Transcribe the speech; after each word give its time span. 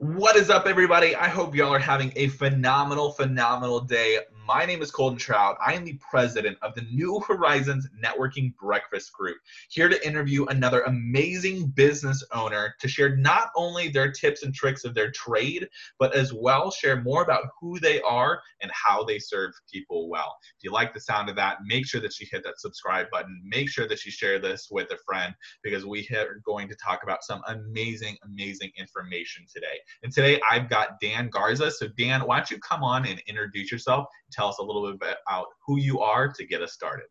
What 0.00 0.34
is 0.36 0.48
up, 0.48 0.64
everybody? 0.64 1.14
I 1.14 1.28
hope 1.28 1.54
y'all 1.54 1.74
are 1.74 1.78
having 1.78 2.10
a 2.16 2.28
phenomenal, 2.28 3.12
phenomenal 3.12 3.80
day. 3.80 4.20
My 4.52 4.64
name 4.64 4.82
is 4.82 4.90
Colton 4.90 5.16
Trout. 5.16 5.56
I 5.64 5.74
am 5.74 5.84
the 5.84 5.96
president 6.00 6.58
of 6.60 6.74
the 6.74 6.82
New 6.90 7.20
Horizons 7.20 7.86
Networking 8.04 8.52
Breakfast 8.56 9.12
Group, 9.12 9.36
here 9.68 9.88
to 9.88 10.04
interview 10.04 10.44
another 10.46 10.80
amazing 10.80 11.68
business 11.68 12.24
owner 12.32 12.74
to 12.80 12.88
share 12.88 13.14
not 13.14 13.50
only 13.54 13.90
their 13.90 14.10
tips 14.10 14.42
and 14.42 14.52
tricks 14.52 14.84
of 14.84 14.92
their 14.92 15.12
trade, 15.12 15.68
but 16.00 16.16
as 16.16 16.32
well 16.32 16.72
share 16.72 17.00
more 17.00 17.22
about 17.22 17.44
who 17.60 17.78
they 17.78 18.00
are 18.00 18.42
and 18.60 18.72
how 18.74 19.04
they 19.04 19.20
serve 19.20 19.52
people 19.72 20.08
well. 20.08 20.36
If 20.58 20.64
you 20.64 20.72
like 20.72 20.94
the 20.94 21.00
sound 21.00 21.30
of 21.30 21.36
that, 21.36 21.58
make 21.64 21.86
sure 21.86 22.00
that 22.00 22.18
you 22.18 22.26
hit 22.28 22.42
that 22.42 22.58
subscribe 22.58 23.08
button. 23.12 23.40
Make 23.44 23.68
sure 23.68 23.86
that 23.86 24.04
you 24.04 24.10
share 24.10 24.40
this 24.40 24.66
with 24.68 24.90
a 24.90 24.98
friend 25.06 25.32
because 25.62 25.86
we 25.86 26.08
are 26.12 26.40
going 26.44 26.68
to 26.68 26.74
talk 26.74 27.04
about 27.04 27.22
some 27.22 27.40
amazing, 27.46 28.16
amazing 28.24 28.72
information 28.76 29.44
today. 29.54 29.78
And 30.02 30.12
today 30.12 30.40
I've 30.50 30.68
got 30.68 30.98
Dan 31.00 31.28
Garza. 31.30 31.70
So, 31.70 31.86
Dan, 31.96 32.22
why 32.22 32.38
don't 32.38 32.50
you 32.50 32.58
come 32.58 32.82
on 32.82 33.06
and 33.06 33.22
introduce 33.28 33.70
yourself? 33.70 34.06
Tell 34.32 34.39
us 34.48 34.58
a 34.58 34.62
little 34.62 34.82
bit 34.96 35.16
about 35.26 35.46
who 35.66 35.78
you 35.78 36.00
are 36.00 36.28
to 36.28 36.46
get 36.46 36.62
us 36.62 36.72
started. 36.72 37.06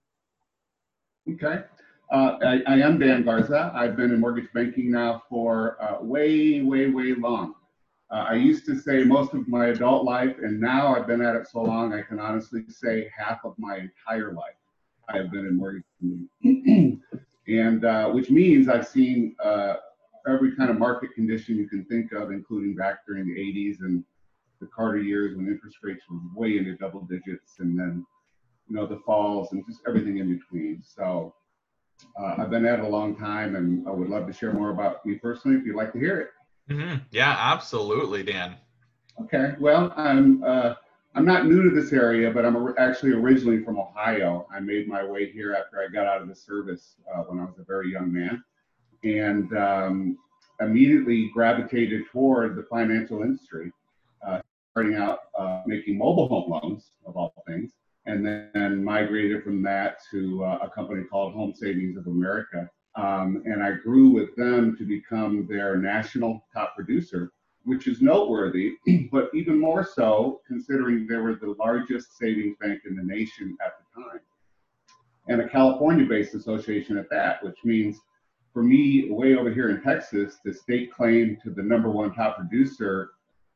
Okay. 1.31 1.63
Uh, 2.11 2.37
I, 2.43 2.61
I, 2.65 2.77
am 2.79 2.97
Dan 2.97 3.23
Garza. 3.23 3.71
I've 3.75 3.95
been 3.95 4.11
in 4.11 4.19
mortgage 4.19 4.51
banking 4.53 4.91
now 4.91 5.21
for 5.29 5.77
uh, 5.81 6.03
way, 6.03 6.61
way, 6.61 6.89
way 6.89 7.13
long. 7.13 7.53
Uh, 8.11 8.25
I 8.29 8.33
used 8.33 8.65
to 8.65 8.79
say 8.79 9.03
most 9.03 9.35
of 9.35 9.47
my 9.47 9.67
adult 9.67 10.03
life, 10.03 10.35
and 10.41 10.59
now 10.59 10.95
I've 10.95 11.05
been 11.05 11.21
at 11.21 11.35
it 11.35 11.47
so 11.47 11.61
long, 11.61 11.93
I 11.93 12.01
can 12.01 12.19
honestly 12.19 12.63
say 12.67 13.11
half 13.15 13.45
of 13.45 13.53
my 13.59 13.77
entire 13.77 14.33
life 14.33 14.55
I 15.07 15.17
have 15.17 15.31
been 15.31 15.45
in 15.45 15.57
mortgage 15.57 15.83
banking. 16.01 17.01
and 17.47 17.85
uh, 17.85 18.09
which 18.09 18.29
means 18.29 18.69
I've 18.69 18.87
seen 18.87 19.35
uh, 19.43 19.75
every 20.27 20.55
kind 20.55 20.69
of 20.69 20.77
market 20.77 21.13
condition 21.13 21.57
you 21.57 21.67
can 21.67 21.85
think 21.85 22.11
of, 22.11 22.31
including 22.31 22.75
back 22.75 23.05
during 23.07 23.27
the 23.27 23.39
80s 23.39 23.81
and 23.81 24.03
the 24.59 24.67
Carter 24.67 24.99
years 24.99 25.35
when 25.35 25.47
interest 25.47 25.77
rates 25.83 26.03
were 26.09 26.19
way 26.35 26.57
into 26.57 26.75
double 26.75 27.01
digits, 27.01 27.59
and 27.59 27.77
then 27.77 28.05
you 28.67 28.75
know 28.75 28.85
the 28.85 28.99
falls 29.05 29.51
and 29.51 29.63
just 29.67 29.81
everything 29.87 30.17
in 30.17 30.37
between. 30.37 30.83
So 30.83 31.33
uh, 32.19 32.35
I've 32.37 32.49
been 32.49 32.65
at 32.65 32.79
it 32.79 32.85
a 32.85 32.87
long 32.87 33.15
time, 33.15 33.55
and 33.55 33.87
I 33.87 33.91
would 33.91 34.09
love 34.09 34.27
to 34.27 34.33
share 34.33 34.53
more 34.53 34.71
about 34.71 35.05
me 35.05 35.15
personally 35.15 35.57
if 35.57 35.65
you'd 35.65 35.75
like 35.75 35.93
to 35.93 35.99
hear 35.99 36.19
it. 36.19 36.73
Mm-hmm. 36.73 36.97
Yeah, 37.11 37.35
absolutely, 37.37 38.23
Dan. 38.23 38.55
Okay, 39.21 39.55
well, 39.59 39.93
I'm 39.97 40.43
uh, 40.43 40.75
I'm 41.15 41.25
not 41.25 41.47
new 41.47 41.63
to 41.67 41.69
this 41.69 41.91
area, 41.91 42.31
but 42.31 42.45
I'm 42.45 42.73
actually 42.77 43.11
originally 43.11 43.63
from 43.63 43.79
Ohio. 43.79 44.47
I 44.53 44.59
made 44.59 44.87
my 44.87 45.03
way 45.03 45.31
here 45.31 45.53
after 45.53 45.79
I 45.79 45.91
got 45.91 46.05
out 46.05 46.21
of 46.21 46.27
the 46.27 46.35
service 46.35 46.95
uh, 47.13 47.23
when 47.23 47.39
I 47.39 47.45
was 47.45 47.55
a 47.59 47.63
very 47.63 47.91
young 47.91 48.11
man 48.13 48.43
and 49.03 49.55
um, 49.57 50.17
immediately 50.59 51.29
gravitated 51.33 52.03
toward 52.11 52.55
the 52.55 52.63
financial 52.63 53.21
industry, 53.21 53.71
uh, 54.25 54.39
starting 54.79 54.95
out 54.95 55.19
uh, 55.37 55.61
making 55.65 55.97
mobile 55.97 56.29
home 56.29 56.49
loans, 56.49 56.91
of 57.05 57.17
all 57.17 57.33
things, 57.45 57.73
and 58.05 58.25
then 58.25 58.81
migrated 58.81 59.43
from 59.43 59.61
that 59.61 59.97
to 60.09 60.41
uh, 60.41 60.59
a 60.61 60.69
company 60.69 61.03
called 61.03 61.33
Home 61.33 61.53
Savings 61.53 61.97
of 61.97 62.07
America. 62.07 62.69
Um, 62.95 63.43
and 63.43 63.61
I 63.61 63.73
grew 63.73 64.07
with 64.07 64.33
them 64.37 64.77
to 64.77 64.85
become 64.85 65.45
their 65.49 65.75
national 65.75 66.45
top 66.53 66.75
producer, 66.77 67.33
which 67.65 67.89
is 67.89 68.01
noteworthy, 68.01 68.75
but 69.11 69.29
even 69.33 69.59
more 69.59 69.83
so 69.83 70.39
considering 70.47 71.05
they 71.05 71.17
were 71.17 71.35
the 71.35 71.55
largest 71.59 72.17
savings 72.17 72.55
bank 72.61 72.79
in 72.89 72.95
the 72.95 73.03
nation 73.03 73.57
at 73.59 73.73
the 73.79 74.01
time. 74.01 74.21
And 75.27 75.41
a 75.41 75.49
California 75.49 76.05
based 76.05 76.35
association 76.35 76.97
at 76.97 77.09
that, 77.09 77.43
which 77.43 77.57
means 77.65 77.99
for 78.53 78.63
me, 78.63 79.11
way 79.11 79.35
over 79.35 79.51
here 79.51 79.71
in 79.71 79.81
Texas, 79.81 80.37
the 80.45 80.53
state 80.53 80.93
claim 80.93 81.37
to 81.43 81.49
the 81.49 81.63
number 81.63 81.89
one 81.89 82.13
top 82.13 82.37
producer 82.37 83.09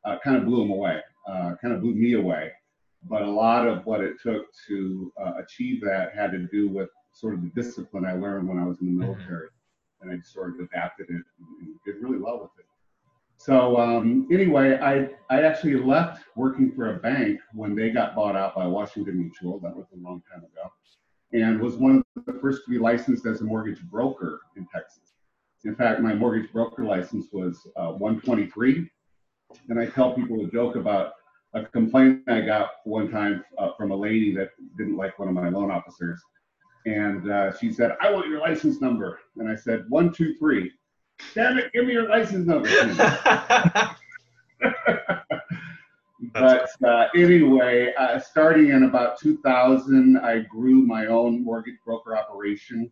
uh, 0.04 0.18
kind 0.22 0.36
of 0.36 0.44
blew 0.44 0.60
them 0.60 0.70
away, 0.70 1.00
uh, 1.28 1.54
kind 1.60 1.74
of 1.74 1.80
blew 1.80 1.94
me 1.94 2.14
away. 2.14 2.52
But 3.08 3.22
a 3.22 3.30
lot 3.30 3.66
of 3.66 3.84
what 3.84 4.00
it 4.00 4.14
took 4.22 4.46
to 4.68 5.12
uh, 5.20 5.32
achieve 5.42 5.82
that 5.82 6.14
had 6.14 6.32
to 6.32 6.38
do 6.38 6.68
with 6.68 6.88
sort 7.12 7.34
of 7.34 7.42
the 7.42 7.50
discipline 7.60 8.04
I 8.04 8.14
learned 8.14 8.48
when 8.48 8.58
I 8.58 8.64
was 8.64 8.80
in 8.80 8.86
the 8.86 9.04
mm-hmm. 9.04 9.12
military. 9.12 9.48
And 10.00 10.10
I 10.10 10.20
sort 10.22 10.54
of 10.54 10.60
adapted 10.60 11.06
it 11.08 11.22
and 11.60 11.74
did 11.86 11.96
really 12.02 12.18
well 12.18 12.40
with 12.40 12.50
it. 12.58 12.66
So 13.36 13.78
um, 13.78 14.28
anyway, 14.30 14.78
I, 14.78 15.10
I 15.34 15.42
actually 15.42 15.76
left 15.76 16.24
working 16.36 16.72
for 16.72 16.94
a 16.94 16.98
bank 16.98 17.40
when 17.52 17.74
they 17.74 17.90
got 17.90 18.14
bought 18.14 18.36
out 18.36 18.54
by 18.54 18.66
Washington 18.66 19.18
Mutual. 19.18 19.58
That 19.60 19.74
was 19.74 19.86
a 19.92 20.02
long 20.02 20.22
time 20.32 20.44
ago 20.44 20.70
and 21.34 21.60
was 21.60 21.76
one 21.76 22.02
of 22.16 22.24
the 22.26 22.38
first 22.40 22.64
to 22.64 22.70
be 22.70 22.78
licensed 22.78 23.26
as 23.26 23.40
a 23.40 23.44
mortgage 23.44 23.82
broker 23.82 24.40
in 24.56 24.66
Texas. 24.72 25.14
In 25.64 25.74
fact, 25.74 26.00
my 26.00 26.14
mortgage 26.14 26.50
broker 26.52 26.84
license 26.84 27.26
was 27.32 27.58
uh, 27.76 27.90
123. 27.92 28.88
And 29.68 29.78
I 29.78 29.86
tell 29.86 30.12
people 30.14 30.44
a 30.44 30.48
joke 30.48 30.76
about 30.76 31.12
a 31.54 31.64
complaint 31.64 32.22
I 32.28 32.40
got 32.40 32.70
one 32.84 33.10
time 33.10 33.44
uh, 33.58 33.70
from 33.76 33.90
a 33.92 33.96
lady 33.96 34.34
that 34.34 34.50
didn't 34.76 34.96
like 34.96 35.18
one 35.18 35.28
of 35.28 35.34
my 35.34 35.48
loan 35.48 35.70
officers. 35.70 36.20
And 36.86 37.30
uh, 37.30 37.56
she 37.56 37.72
said, 37.72 37.96
I 38.00 38.10
want 38.10 38.28
your 38.28 38.40
license 38.40 38.80
number. 38.80 39.20
And 39.38 39.48
I 39.48 39.54
said, 39.54 39.84
123. 39.88 40.72
Damn 41.34 41.58
it, 41.58 41.72
give 41.72 41.86
me 41.86 41.92
your 41.92 42.08
license 42.08 42.46
number. 42.46 42.68
but 46.32 46.68
uh, 46.84 47.06
anyway, 47.14 47.94
uh, 47.96 48.18
starting 48.18 48.70
in 48.70 48.82
about 48.84 49.18
2000, 49.20 50.18
I 50.18 50.40
grew 50.40 50.82
my 50.82 51.06
own 51.06 51.44
mortgage 51.44 51.78
broker 51.84 52.16
operation 52.16 52.90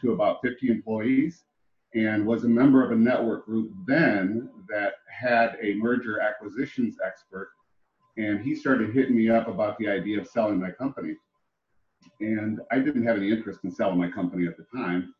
to 0.00 0.12
about 0.12 0.42
50 0.42 0.68
employees 0.68 1.44
and 1.94 2.26
was 2.26 2.44
a 2.44 2.48
member 2.48 2.84
of 2.84 2.90
a 2.90 2.96
network 2.96 3.46
group 3.46 3.72
then 3.86 4.50
that 4.68 4.94
had 5.08 5.56
a 5.62 5.74
merger 5.74 6.20
acquisitions 6.20 6.96
expert. 7.04 7.50
And 8.16 8.40
he 8.40 8.54
started 8.54 8.94
hitting 8.94 9.16
me 9.16 9.28
up 9.30 9.48
about 9.48 9.78
the 9.78 9.88
idea 9.88 10.20
of 10.20 10.28
selling 10.28 10.60
my 10.60 10.70
company. 10.70 11.16
And 12.20 12.60
I 12.70 12.78
didn't 12.78 13.06
have 13.06 13.16
any 13.16 13.30
interest 13.30 13.60
in 13.64 13.70
selling 13.70 13.98
my 13.98 14.10
company 14.10 14.46
at 14.46 14.56
the 14.56 14.66
time. 14.76 15.14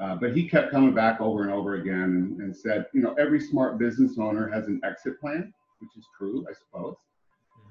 Uh, 0.00 0.16
but 0.16 0.36
he 0.36 0.48
kept 0.48 0.72
coming 0.72 0.92
back 0.92 1.20
over 1.20 1.42
and 1.42 1.52
over 1.52 1.74
again 1.74 2.02
and, 2.02 2.40
and 2.40 2.56
said, 2.56 2.86
you 2.92 3.00
know, 3.00 3.14
every 3.14 3.40
smart 3.40 3.78
business 3.78 4.18
owner 4.18 4.48
has 4.48 4.66
an 4.66 4.80
exit 4.84 5.20
plan 5.20 5.52
which 5.84 5.96
is 5.96 6.08
true, 6.16 6.46
I 6.48 6.52
suppose. 6.54 6.96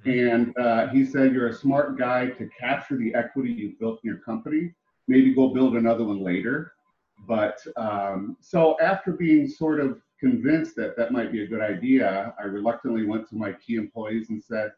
Mm-hmm. 0.06 0.30
And 0.30 0.58
uh, 0.58 0.88
he 0.90 1.06
said, 1.06 1.34
You're 1.34 1.50
a 1.50 1.54
smart 1.54 1.98
guy 1.98 2.28
to 2.28 2.50
capture 2.60 2.98
the 2.98 3.14
equity 3.16 3.52
you've 3.52 3.80
built 3.80 4.00
in 4.04 4.10
your 4.10 4.20
company, 4.20 4.74
maybe 5.08 5.34
go 5.34 5.50
build 5.50 5.76
another 5.76 6.04
one 6.04 6.24
later. 6.24 6.74
But 7.28 7.60
um, 7.78 8.38
so 8.42 8.78
after 8.82 9.14
being 9.14 9.48
sort 9.48 9.80
of 9.80 10.02
convinced 10.20 10.76
that 10.76 10.98
that 10.98 11.12
might 11.12 11.32
be 11.32 11.44
a 11.44 11.48
good 11.48 11.62
idea, 11.62 12.34
I 12.40 12.44
reluctantly 12.44 13.06
went 13.06 13.30
to 13.30 13.36
my 13.36 13.54
key 13.54 13.76
employees 13.76 14.30
and 14.30 14.42
said, 14.42 14.72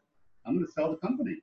I'm 0.44 0.54
going 0.54 0.66
to 0.66 0.72
sell 0.72 0.90
the 0.90 0.96
company. 0.96 1.42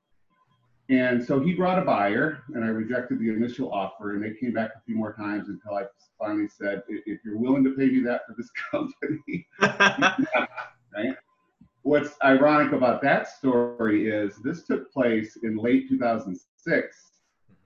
And 0.90 1.24
so 1.24 1.40
he 1.40 1.54
brought 1.54 1.80
a 1.80 1.86
buyer, 1.86 2.44
and 2.54 2.64
I 2.64 2.68
rejected 2.68 3.20
the 3.20 3.30
initial 3.30 3.72
offer. 3.72 4.14
And 4.14 4.24
they 4.24 4.34
came 4.34 4.54
back 4.54 4.72
a 4.76 4.82
few 4.86 4.96
more 4.96 5.14
times 5.14 5.48
until 5.48 5.76
I 5.76 5.86
finally 6.20 6.50
said, 6.50 6.84
"If 6.90 7.22
you're 7.24 7.38
willing 7.38 7.64
to 7.64 7.72
pay 7.72 7.88
me 7.88 8.02
that 8.02 8.22
for 8.28 8.36
this 8.38 8.50
company, 8.72 9.48
right?" 10.94 11.16
what's 11.84 12.16
ironic 12.24 12.72
about 12.72 13.02
that 13.02 13.28
story 13.28 14.10
is 14.10 14.38
this 14.38 14.64
took 14.64 14.92
place 14.92 15.38
in 15.44 15.58
late 15.58 15.88
2006. 15.90 17.13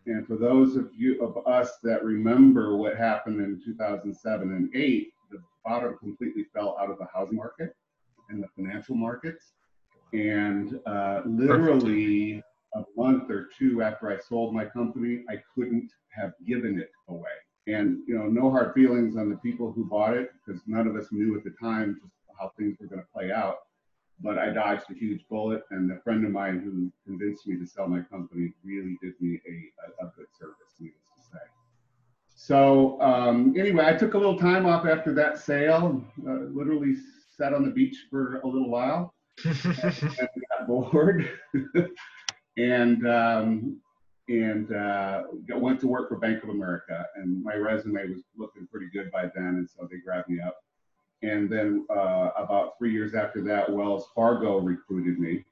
And 0.08 0.26
for 0.26 0.38
those 0.38 0.78
of 0.78 0.90
you 0.96 1.22
of 1.22 1.46
us 1.46 1.80
that 1.84 2.04
remember 2.04 2.78
what 2.78 2.96
happened 2.96 3.42
in 3.42 3.62
2007 3.64 4.54
and 4.54 4.74
8, 4.74 5.14
the 5.30 5.40
bottom 5.66 5.98
completely 5.98 6.46
fell 6.54 6.78
out 6.80 6.90
of 6.90 6.98
the 6.98 7.08
housing 7.14 7.36
market 7.36 7.76
and 8.30 8.42
the 8.42 8.48
financial 8.56 8.96
markets. 8.96 9.52
And 10.14 10.80
uh, 10.86 11.24
literally 11.26 12.42
a 12.74 12.84
month 12.96 13.30
or 13.30 13.50
two 13.60 13.82
after 13.84 14.10
I 14.10 14.18
sold 14.18 14.54
my 14.54 14.64
company, 14.64 15.26
I 15.30 15.42
couldn't 15.54 15.92
have 16.10 16.32
given 16.48 16.80
it 16.80 16.92
away. 17.10 17.30
And 17.68 18.00
you 18.08 18.18
know, 18.18 18.28
no 18.28 18.50
hard 18.50 18.74
feelings 18.74 19.18
on 19.18 19.30
the 19.30 19.36
people 19.38 19.74
who 19.74 19.84
bought 19.84 20.16
it 20.16 20.32
because 20.46 20.62
none 20.68 20.88
of 20.88 20.96
us 20.96 21.08
knew 21.12 21.36
at 21.38 21.44
the 21.44 21.54
time 21.62 22.00
just 22.02 22.14
how 22.40 22.54
things 22.58 22.78
were 22.80 22.88
going 22.88 23.02
to 23.02 23.08
play 23.14 23.30
out 23.30 23.58
but 24.22 24.38
I 24.38 24.50
dodged 24.52 24.86
a 24.90 24.94
huge 24.94 25.26
bullet. 25.30 25.64
And 25.72 25.92
a 25.92 26.00
friend 26.02 26.26
of 26.26 26.32
mine 26.32 26.60
who 26.60 26.92
convinced 27.06 27.48
me 27.48 27.58
to 27.58 27.66
sell 27.66 27.88
my 27.88 28.02
company 28.02 28.54
really 28.64 28.98
did 29.02 29.14
me 29.20 29.40
a, 29.48 30.04
a, 30.04 30.08
a 30.08 30.12
good 30.16 30.28
service, 30.40 30.74
needless 30.80 31.02
to 31.18 31.24
say. 31.34 31.44
So 32.36 33.00
um, 33.02 33.56
anyway, 33.58 33.86
I 33.86 33.94
took 33.94 34.14
a 34.14 34.18
little 34.18 34.38
time 34.38 34.66
off 34.66 34.86
after 34.86 35.14
that 35.16 35.40
sale, 35.40 36.04
uh, 36.28 36.46
literally 36.54 36.96
sat 37.36 37.54
on 37.54 37.64
the 37.64 37.72
beach 37.72 38.06
for 38.10 38.40
a 38.42 38.48
little 38.48 38.70
while 38.70 39.14
and 39.46 39.56
got 40.14 40.68
bored. 40.68 41.30
and 42.58 43.08
um, 43.08 43.80
and 44.30 44.74
uh, 44.74 45.24
went 45.56 45.80
to 45.80 45.88
work 45.88 46.10
for 46.10 46.18
Bank 46.18 46.44
of 46.44 46.50
America. 46.50 47.06
And 47.16 47.42
my 47.44 47.56
resume 47.56 48.10
was 48.10 48.24
looking 48.36 48.68
pretty 48.68 48.88
good 48.92 49.10
by 49.12 49.32
then, 49.34 49.56
and 49.56 49.70
so 49.70 49.88
they 49.90 50.00
grabbed 50.00 50.30
me 50.30 50.42
up. 50.42 50.58
And 51.24 51.50
then 51.50 51.86
uh, 51.90 52.30
about 52.36 52.78
three 52.78 52.92
years 52.92 53.16
after 53.16 53.42
that, 53.44 53.72
Wells 53.72 54.08
Fargo 54.14 54.60
recruited 54.60 55.20
me. 55.20 55.44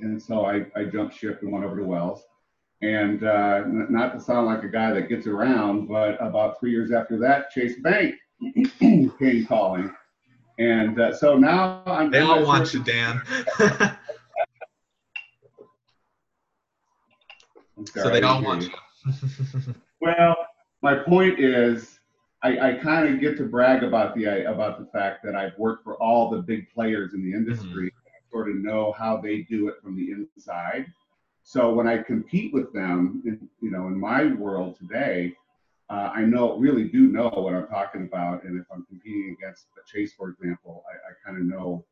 And 0.00 0.20
so 0.20 0.44
I, 0.46 0.66
I 0.74 0.84
jumped 0.84 1.16
ship 1.16 1.40
and 1.42 1.52
went 1.52 1.64
over 1.64 1.76
to 1.76 1.84
Wells. 1.84 2.24
And 2.80 3.22
uh, 3.22 3.62
not 3.66 4.12
to 4.14 4.20
sound 4.20 4.46
like 4.46 4.64
a 4.64 4.68
guy 4.68 4.92
that 4.92 5.08
gets 5.08 5.26
around, 5.28 5.86
but 5.86 6.16
about 6.20 6.58
three 6.58 6.72
years 6.72 6.90
after 6.90 7.16
that, 7.18 7.50
Chase 7.50 7.78
Bank 7.80 8.16
came 8.78 9.46
calling. 9.46 9.94
And 10.58 11.00
uh, 11.00 11.14
so 11.14 11.36
now 11.38 11.82
I'm. 11.86 12.10
They 12.10 12.20
all 12.20 12.44
want 12.44 12.74
you, 12.74 12.82
Dan. 12.82 13.22
So 17.94 18.10
they 18.10 18.22
all 18.22 18.42
want 18.42 18.62
you. 18.62 19.74
Well, 20.00 20.34
my 20.82 20.96
point 20.96 21.38
is, 21.38 22.00
I, 22.42 22.70
I 22.70 22.72
kind 22.74 23.12
of 23.12 23.20
get 23.20 23.36
to 23.36 23.44
brag 23.44 23.84
about 23.84 24.16
the 24.16 24.50
about 24.50 24.80
the 24.80 24.86
fact 24.86 25.22
that 25.24 25.36
I've 25.36 25.56
worked 25.58 25.84
for 25.84 25.94
all 26.02 26.28
the 26.30 26.42
big 26.42 26.68
players 26.74 27.14
in 27.14 27.22
the 27.22 27.32
industry. 27.32 27.92
I 28.06 28.30
sort 28.30 28.50
of 28.50 28.56
know 28.56 28.92
how 28.92 29.16
they 29.18 29.42
do 29.42 29.68
it 29.68 29.76
from 29.82 29.96
the 29.96 30.10
inside. 30.10 30.86
So 31.44 31.72
when 31.72 31.86
I 31.86 31.98
compete 31.98 32.52
with 32.52 32.72
them, 32.72 33.22
in, 33.26 33.48
you 33.60 33.70
know, 33.70 33.86
in 33.86 33.98
my 33.98 34.26
world 34.26 34.76
today, 34.76 35.34
uh, 35.90 36.10
I 36.14 36.22
know 36.22 36.56
really 36.56 36.88
do 36.88 37.08
know 37.08 37.28
what 37.28 37.54
I'm 37.54 37.68
talking 37.68 38.02
about. 38.02 38.44
And 38.44 38.58
if 38.58 38.66
I'm 38.72 38.86
competing 38.86 39.36
against 39.38 39.66
a 39.76 39.80
Chase, 39.90 40.12
for 40.14 40.30
example, 40.30 40.84
I, 40.88 41.10
I 41.10 41.12
kind 41.24 41.40
of 41.40 41.46
know 41.46 41.84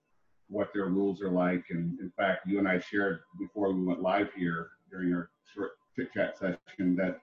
what 0.48 0.72
their 0.72 0.86
rules 0.86 1.20
are 1.22 1.30
like. 1.30 1.64
And 1.70 1.98
in 2.00 2.10
fact, 2.16 2.46
you 2.46 2.58
and 2.58 2.68
I 2.68 2.80
shared 2.80 3.20
before 3.38 3.72
we 3.72 3.84
went 3.84 4.02
live 4.02 4.32
here 4.34 4.70
during 4.90 5.12
our 5.14 5.30
short 5.52 5.72
chit 5.94 6.12
chat 6.12 6.38
session 6.38 6.96
that 6.96 7.20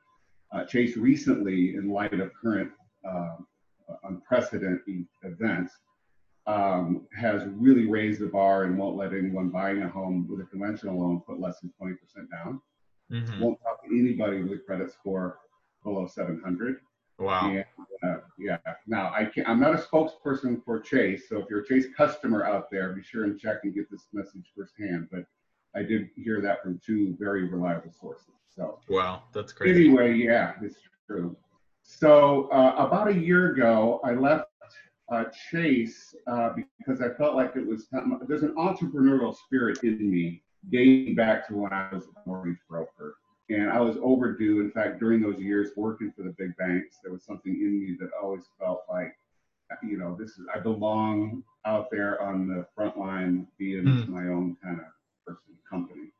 uh, 0.53 0.63
Chase 0.63 0.95
recently, 0.95 1.75
in 1.75 1.89
light 1.89 2.13
of 2.13 2.31
current 2.41 2.71
uh, 3.07 3.35
unprecedented 4.03 5.05
events, 5.23 5.73
um, 6.45 7.07
has 7.17 7.43
really 7.55 7.87
raised 7.87 8.21
the 8.21 8.27
bar 8.27 8.63
and 8.63 8.77
won't 8.77 8.95
let 8.95 9.13
anyone 9.13 9.49
buying 9.49 9.81
a 9.81 9.89
home 9.89 10.27
with 10.29 10.39
a 10.39 10.45
conventional 10.45 10.99
loan 10.99 11.21
put 11.21 11.39
less 11.39 11.59
than 11.59 11.73
20% 11.81 12.29
down. 12.31 12.61
Mhm. 13.11 13.39
Won't 13.39 13.59
talk 13.61 13.83
to 13.83 13.89
anybody 13.99 14.41
with 14.43 14.51
a 14.53 14.57
credit 14.59 14.91
score 14.91 15.39
below 15.83 16.07
700. 16.07 16.81
Wow. 17.19 17.49
And, 17.49 17.65
uh, 18.03 18.17
yeah. 18.37 18.57
Now, 18.85 19.11
I 19.13 19.25
can't, 19.25 19.47
I'm 19.49 19.59
not 19.59 19.73
a 19.73 19.77
spokesperson 19.77 20.63
for 20.63 20.79
Chase, 20.79 21.27
so 21.27 21.37
if 21.39 21.49
you're 21.49 21.61
a 21.61 21.65
Chase 21.65 21.87
customer 21.95 22.45
out 22.45 22.69
there, 22.69 22.93
be 22.93 23.01
sure 23.01 23.23
and 23.23 23.39
check 23.39 23.63
and 23.63 23.73
get 23.73 23.89
this 23.89 24.07
message 24.13 24.51
firsthand. 24.55 25.09
But 25.11 25.25
I 25.75 25.83
did 25.83 26.09
hear 26.15 26.39
that 26.41 26.61
from 26.61 26.79
two 26.85 27.15
very 27.19 27.47
reliable 27.47 27.91
sources. 27.91 28.33
So 28.55 28.79
Wow. 28.89 29.23
That's 29.33 29.51
crazy. 29.51 29.85
anyway, 29.87 30.13
yeah, 30.13 30.53
it's 30.61 30.77
true. 31.07 31.35
So 31.89 32.49
uh, 32.51 32.75
about 32.77 33.07
a 33.07 33.13
year 33.13 33.53
ago, 33.53 34.01
I 34.03 34.11
left 34.11 34.49
uh, 35.09 35.23
Chase 35.49 36.13
uh, 36.27 36.49
because 36.53 37.01
I 37.01 37.09
felt 37.17 37.35
like 37.35 37.55
it 37.55 37.65
was. 37.65 37.87
There's 38.27 38.43
an 38.43 38.53
entrepreneurial 38.55 39.33
spirit 39.33 39.79
in 39.83 40.11
me 40.11 40.43
dating 40.69 41.15
back 41.15 41.47
to 41.47 41.55
when 41.55 41.71
I 41.71 41.87
was 41.93 42.03
a 42.03 42.29
mortgage 42.29 42.59
broker. 42.69 43.15
And 43.49 43.69
I 43.69 43.79
was 43.79 43.95
overdue. 44.03 44.59
In 44.59 44.69
fact, 44.71 44.99
during 44.99 45.21
those 45.21 45.39
years 45.39 45.69
working 45.77 46.11
for 46.13 46.23
the 46.23 46.35
big 46.37 46.55
banks, 46.57 46.97
there 47.01 47.13
was 47.13 47.23
something 47.23 47.53
in 47.53 47.79
me 47.79 47.95
that 48.01 48.09
always 48.21 48.43
felt 48.59 48.81
like, 48.89 49.17
you 49.81 49.97
know, 49.97 50.17
this 50.19 50.31
is 50.31 50.45
I 50.53 50.59
belong 50.59 51.41
out 51.65 51.87
there 51.89 52.21
on 52.21 52.49
the 52.49 52.65
front 52.75 52.97
line, 52.99 53.47
being 53.57 53.87
Hmm. 53.87 54.13
my 54.13 54.27
own 54.27 54.57
kind 54.61 54.79
of 54.81 54.85
person, 55.25 55.55
company. 55.69 56.11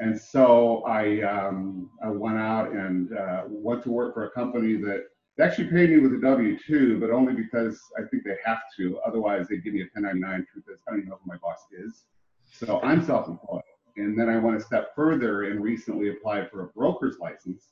And 0.00 0.18
so 0.18 0.82
I 0.84 1.20
um, 1.20 1.90
I 2.02 2.08
went 2.08 2.38
out 2.38 2.72
and 2.72 3.16
uh, 3.16 3.42
went 3.46 3.82
to 3.84 3.90
work 3.90 4.14
for 4.14 4.24
a 4.24 4.30
company 4.30 4.76
that 4.76 5.04
actually 5.40 5.68
paid 5.68 5.90
me 5.90 5.98
with 5.98 6.14
a 6.14 6.20
W 6.20 6.58
two, 6.66 6.98
but 6.98 7.10
only 7.10 7.34
because 7.34 7.78
I 7.98 8.02
think 8.10 8.24
they 8.24 8.36
have 8.44 8.60
to. 8.78 8.98
Otherwise, 9.06 9.46
they 9.48 9.58
give 9.58 9.74
me 9.74 9.82
a 9.82 9.88
1099. 9.92 10.46
Truth 10.52 10.64
is, 10.72 10.80
I 10.86 10.90
don't 10.90 11.00
even 11.00 11.10
know 11.10 11.18
who 11.22 11.28
my 11.28 11.36
boss 11.36 11.58
is. 11.72 12.04
So 12.50 12.80
I'm 12.82 13.04
self-employed. 13.04 13.62
And 13.96 14.18
then 14.18 14.28
I 14.28 14.38
went 14.38 14.56
a 14.56 14.60
step 14.60 14.94
further 14.94 15.44
and 15.44 15.62
recently 15.62 16.10
applied 16.10 16.50
for 16.50 16.62
a 16.62 16.66
broker's 16.68 17.18
license. 17.18 17.68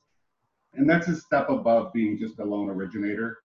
And 0.74 0.88
that's 0.88 1.08
a 1.08 1.16
step 1.16 1.48
above 1.48 1.92
being 1.92 2.18
just 2.18 2.38
a 2.38 2.44
loan 2.44 2.68
originator. 2.68 3.38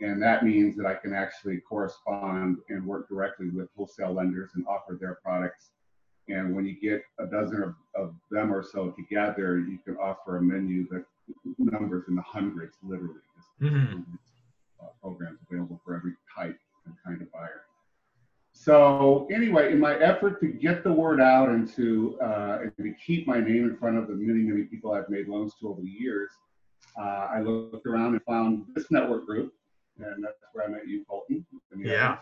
And 0.00 0.22
that 0.22 0.44
means 0.44 0.76
that 0.76 0.86
I 0.86 0.94
can 0.94 1.12
actually 1.12 1.60
correspond 1.60 2.58
and 2.68 2.84
work 2.84 3.08
directly 3.08 3.50
with 3.50 3.68
wholesale 3.76 4.12
lenders 4.12 4.50
and 4.54 4.66
offer 4.66 4.96
their 5.00 5.18
products. 5.24 5.70
And 6.28 6.54
when 6.54 6.66
you 6.66 6.78
get 6.80 7.02
a 7.18 7.26
dozen 7.26 7.62
of, 7.62 7.74
of 7.94 8.14
them 8.30 8.52
or 8.52 8.62
so 8.62 8.90
together, 8.90 9.58
you 9.58 9.78
can 9.84 9.96
offer 9.96 10.36
a 10.36 10.42
menu 10.42 10.86
that 10.90 11.04
numbers 11.58 12.04
in 12.08 12.14
the 12.14 12.22
hundreds, 12.22 12.76
literally. 12.82 13.20
Mhm. 13.60 14.04
uh, 14.80 14.86
programs 15.02 15.40
available 15.50 15.80
for 15.84 15.96
every 15.96 16.12
type 16.36 16.56
and 16.86 16.94
kind 17.04 17.20
of 17.20 17.30
buyer. 17.32 17.62
So 18.52 19.26
anyway, 19.32 19.72
in 19.72 19.80
my 19.80 19.96
effort 19.98 20.40
to 20.40 20.46
get 20.46 20.84
the 20.84 20.92
word 20.92 21.20
out 21.20 21.48
and 21.48 21.68
to 21.74 22.18
uh, 22.20 22.58
and 22.62 22.76
to 22.76 22.94
keep 23.04 23.26
my 23.26 23.40
name 23.40 23.64
in 23.64 23.76
front 23.76 23.96
of 23.98 24.06
the 24.06 24.14
many 24.14 24.40
many 24.44 24.64
people 24.64 24.92
I've 24.92 25.08
made 25.08 25.26
loans 25.28 25.54
to 25.60 25.68
over 25.68 25.80
the 25.80 25.88
years, 25.88 26.30
uh, 26.96 27.28
I 27.36 27.40
looked 27.40 27.86
around 27.86 28.14
and 28.14 28.22
found 28.22 28.66
this 28.74 28.90
network 28.90 29.26
group, 29.26 29.52
and 29.98 30.22
that's 30.24 30.36
where 30.52 30.64
I 30.66 30.68
met 30.68 30.86
you, 30.86 31.04
Colton. 31.08 31.44
Yeah. 31.76 32.12
others. 32.12 32.18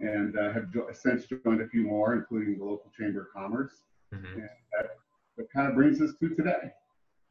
And, 0.00 0.36
uh, 0.36 0.52
have 0.52 0.72
jo- 0.72 0.88
since 0.92 1.26
joined 1.26 1.60
a 1.60 1.68
few 1.68 1.84
more, 1.84 2.14
including 2.14 2.58
the 2.58 2.64
local 2.64 2.90
chamber 2.98 3.22
of 3.22 3.32
commerce. 3.32 3.82
Mhm. 4.12 4.34
And 4.34 4.48
that, 4.72 4.96
that 5.36 5.52
kind 5.52 5.68
of 5.68 5.74
brings 5.74 6.00
us 6.00 6.10
to 6.20 6.28
today. 6.30 6.72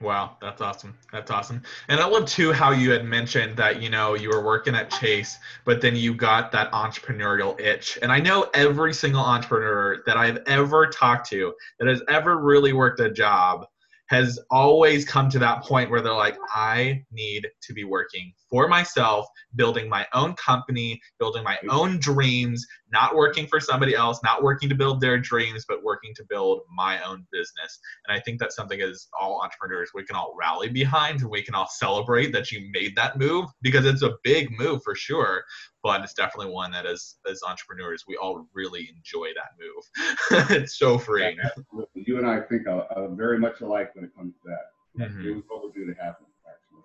Wow, 0.01 0.37
that's 0.41 0.59
awesome. 0.59 0.97
That's 1.11 1.31
awesome. 1.31 1.61
And 1.87 1.99
I 1.99 2.05
love 2.05 2.25
too 2.25 2.51
how 2.51 2.71
you 2.71 2.91
had 2.91 3.05
mentioned 3.05 3.55
that, 3.57 3.81
you 3.81 3.89
know, 3.89 4.15
you 4.15 4.29
were 4.29 4.43
working 4.43 4.75
at 4.75 4.89
Chase, 4.91 5.37
but 5.63 5.79
then 5.79 5.95
you 5.95 6.13
got 6.13 6.51
that 6.51 6.71
entrepreneurial 6.73 7.59
itch. 7.59 7.97
And 8.01 8.11
I 8.11 8.19
know 8.19 8.49
every 8.53 8.93
single 8.93 9.21
entrepreneur 9.21 10.03
that 10.05 10.17
I've 10.17 10.39
ever 10.45 10.87
talked 10.87 11.29
to 11.29 11.53
that 11.79 11.87
has 11.87 12.01
ever 12.09 12.37
really 12.37 12.73
worked 12.73 12.99
a 12.99 13.09
job 13.09 13.65
has 14.07 14.39
always 14.51 15.05
come 15.05 15.29
to 15.29 15.39
that 15.39 15.63
point 15.63 15.89
where 15.89 16.01
they're 16.01 16.13
like, 16.13 16.37
I 16.53 17.03
need 17.11 17.47
to 17.61 17.73
be 17.73 17.83
working 17.83 18.33
for 18.53 18.67
myself, 18.67 19.25
building 19.55 19.89
my 19.89 20.05
own 20.13 20.35
company, 20.35 21.01
building 21.17 21.43
my 21.43 21.57
own 21.71 21.97
dreams, 21.97 22.63
not 22.91 23.15
working 23.15 23.47
for 23.47 23.59
somebody 23.59 23.95
else, 23.95 24.19
not 24.23 24.43
working 24.43 24.69
to 24.69 24.75
build 24.75 25.01
their 25.01 25.17
dreams, 25.17 25.65
but 25.67 25.83
working 25.83 26.13
to 26.15 26.23
build 26.29 26.59
my 26.71 27.01
own 27.01 27.25
business. 27.31 27.79
And 28.05 28.15
I 28.15 28.21
think 28.21 28.39
that's 28.39 28.55
something 28.55 28.79
as 28.79 29.07
all 29.19 29.41
entrepreneurs 29.43 29.89
we 29.95 30.03
can 30.05 30.15
all 30.15 30.35
rally 30.39 30.69
behind 30.69 31.21
and 31.21 31.31
we 31.31 31.41
can 31.41 31.55
all 31.55 31.67
celebrate 31.67 32.31
that 32.33 32.51
you 32.51 32.69
made 32.71 32.95
that 32.95 33.17
move 33.17 33.45
because 33.63 33.87
it's 33.87 34.03
a 34.03 34.17
big 34.23 34.51
move 34.51 34.83
for 34.83 34.93
sure. 34.93 35.43
But 35.81 36.03
it's 36.03 36.13
definitely 36.13 36.53
one 36.53 36.69
that 36.73 36.85
as 36.85 37.15
as 37.27 37.41
entrepreneurs 37.41 38.03
we 38.07 38.17
all 38.17 38.47
really 38.53 38.87
enjoy 38.95 39.29
that 39.33 39.57
move. 39.59 40.51
it's 40.61 40.77
so 40.77 40.99
freeing. 40.99 41.37
Absolutely. 41.43 42.03
You 42.05 42.19
and 42.19 42.27
I 42.27 42.41
think 42.41 42.67
are, 42.67 42.83
uh, 42.83 43.07
very 43.15 43.39
much 43.39 43.61
alike 43.61 43.95
when 43.95 44.05
it 44.05 44.15
comes 44.15 44.35
to 44.43 44.49
that. 44.49 45.09
Mhm. 45.09 45.25
It 45.25 45.35
was 45.37 45.43
overdue 45.51 45.91
to 45.91 45.99
happen. 45.99 46.27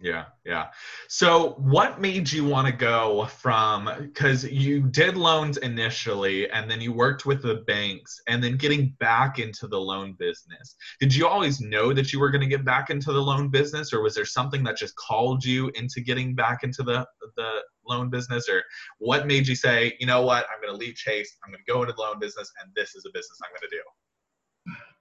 Yeah, 0.00 0.26
yeah. 0.44 0.66
So, 1.08 1.54
what 1.58 2.00
made 2.00 2.30
you 2.30 2.44
want 2.44 2.66
to 2.68 2.72
go 2.72 3.26
from 3.26 3.90
because 4.00 4.44
you 4.44 4.82
did 4.82 5.16
loans 5.16 5.56
initially, 5.56 6.48
and 6.50 6.70
then 6.70 6.80
you 6.80 6.92
worked 6.92 7.26
with 7.26 7.42
the 7.42 7.56
banks, 7.66 8.20
and 8.28 8.42
then 8.42 8.56
getting 8.56 8.94
back 9.00 9.40
into 9.40 9.66
the 9.66 9.78
loan 9.78 10.14
business? 10.18 10.76
Did 11.00 11.14
you 11.14 11.26
always 11.26 11.60
know 11.60 11.92
that 11.92 12.12
you 12.12 12.20
were 12.20 12.30
going 12.30 12.42
to 12.42 12.46
get 12.46 12.64
back 12.64 12.90
into 12.90 13.12
the 13.12 13.20
loan 13.20 13.48
business, 13.48 13.92
or 13.92 14.00
was 14.00 14.14
there 14.14 14.24
something 14.24 14.62
that 14.64 14.76
just 14.76 14.94
called 14.94 15.44
you 15.44 15.70
into 15.74 16.00
getting 16.00 16.34
back 16.34 16.62
into 16.62 16.84
the 16.84 17.04
the 17.36 17.62
loan 17.88 18.08
business, 18.08 18.48
or 18.48 18.62
what 18.98 19.26
made 19.26 19.48
you 19.48 19.56
say, 19.56 19.96
you 19.98 20.06
know 20.06 20.22
what, 20.22 20.46
I'm 20.54 20.60
going 20.60 20.72
to 20.72 20.78
leave 20.78 20.94
Chase, 20.94 21.36
I'm 21.44 21.50
going 21.50 21.62
to 21.66 21.72
go 21.72 21.82
into 21.82 21.94
the 21.94 22.00
loan 22.00 22.20
business, 22.20 22.52
and 22.62 22.70
this 22.76 22.94
is 22.94 23.04
a 23.04 23.10
business 23.12 23.38
I'm 23.42 23.50
going 23.50 23.68
to 23.68 23.76
do? 23.76 23.82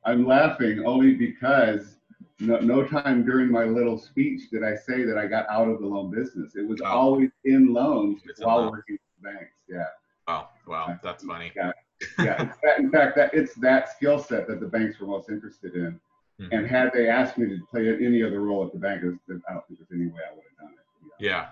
I'm 0.06 0.26
laughing 0.26 0.84
only 0.86 1.14
because 1.14 1.97
no, 2.40 2.60
no 2.60 2.86
time 2.86 3.26
during 3.26 3.52
my 3.52 3.64
little 3.64 3.98
speech 3.98 4.50
did 4.52 4.64
I 4.64 4.76
say 4.76 5.04
that 5.04 5.18
I 5.18 5.28
got 5.28 5.48
out 5.50 5.68
of 5.68 5.80
the 5.80 5.88
loan 5.88 6.12
business. 6.12 6.56
It 6.56 6.68
was 6.68 6.82
Oh. 6.82 6.86
always 6.86 7.32
in 7.46 7.74
loans 7.74 8.22
It's 8.26 8.40
while 8.42 8.70
working 8.72 8.98
for 8.98 9.32
banks. 9.32 9.54
Yeah. 9.68 9.86
Oh, 10.28 10.48
wow, 10.68 11.00
that's 11.04 11.24
funny. 11.24 11.52
Yeah. 11.56 11.72
Yeah. 12.20 12.54
That, 12.64 12.80
in 12.80 12.92
fact, 12.92 13.16
that 13.16 13.34
it's 13.34 13.56
that 13.56 13.90
skill 13.90 14.20
set 14.20 14.48
that 14.48 14.60
the 14.60 14.68
banks 14.68 15.00
were 15.00 15.08
most 15.08 15.30
interested 15.30 15.74
in. 15.76 16.00
Mhm. 16.40 16.50
And 16.52 16.68
had 16.68 16.92
they 16.94 17.10
asked 17.10 17.40
me 17.40 17.48
to 17.48 17.66
play 17.66 17.88
any 17.90 18.22
other 18.22 18.42
role 18.42 18.64
at 18.66 18.72
the 18.72 18.78
bank, 18.78 19.00
I 19.04 19.08
don't 19.08 19.20
think 19.68 19.80
there's 19.80 19.92
any 19.92 20.06
way 20.08 20.22
I 20.30 20.36
would 20.36 20.44
have 20.50 20.58
done 20.70 20.74
it. 20.78 21.12
Yeah, 21.20 21.50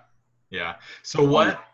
yeah. 0.50 0.76
So 1.02 1.24
what? 1.24 1.64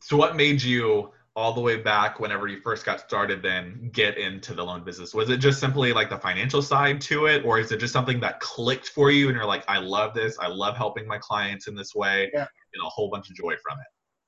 So 0.00 0.16
what 0.18 0.36
made 0.36 0.62
you 0.62 1.10
all 1.38 1.52
the 1.52 1.60
way 1.60 1.76
back 1.76 2.18
whenever 2.18 2.48
you 2.48 2.60
first 2.60 2.84
got 2.84 2.98
started 2.98 3.40
then 3.40 3.90
get 3.92 4.18
into 4.18 4.54
the 4.54 4.64
loan 4.64 4.82
business? 4.82 5.14
Was 5.14 5.30
it 5.30 5.36
just 5.36 5.60
simply 5.60 5.92
like 5.92 6.10
the 6.10 6.18
financial 6.18 6.60
side 6.60 7.00
to 7.02 7.26
it, 7.26 7.44
or 7.44 7.60
is 7.60 7.70
it 7.70 7.78
just 7.78 7.92
something 7.92 8.18
that 8.18 8.40
clicked 8.40 8.88
for 8.88 9.12
you 9.12 9.28
and 9.28 9.36
you're 9.36 9.46
like, 9.46 9.62
I 9.68 9.78
love 9.78 10.14
this, 10.14 10.36
I 10.40 10.48
love 10.48 10.76
helping 10.76 11.06
my 11.06 11.16
clients 11.18 11.68
in 11.68 11.76
this 11.76 11.94
way, 11.94 12.28
Yeah. 12.34 12.40
and 12.74 12.82
a 12.84 12.88
whole 12.88 13.08
bunch 13.08 13.30
of 13.30 13.36
joy 13.36 13.54
from 13.62 13.78
it. 13.78 13.86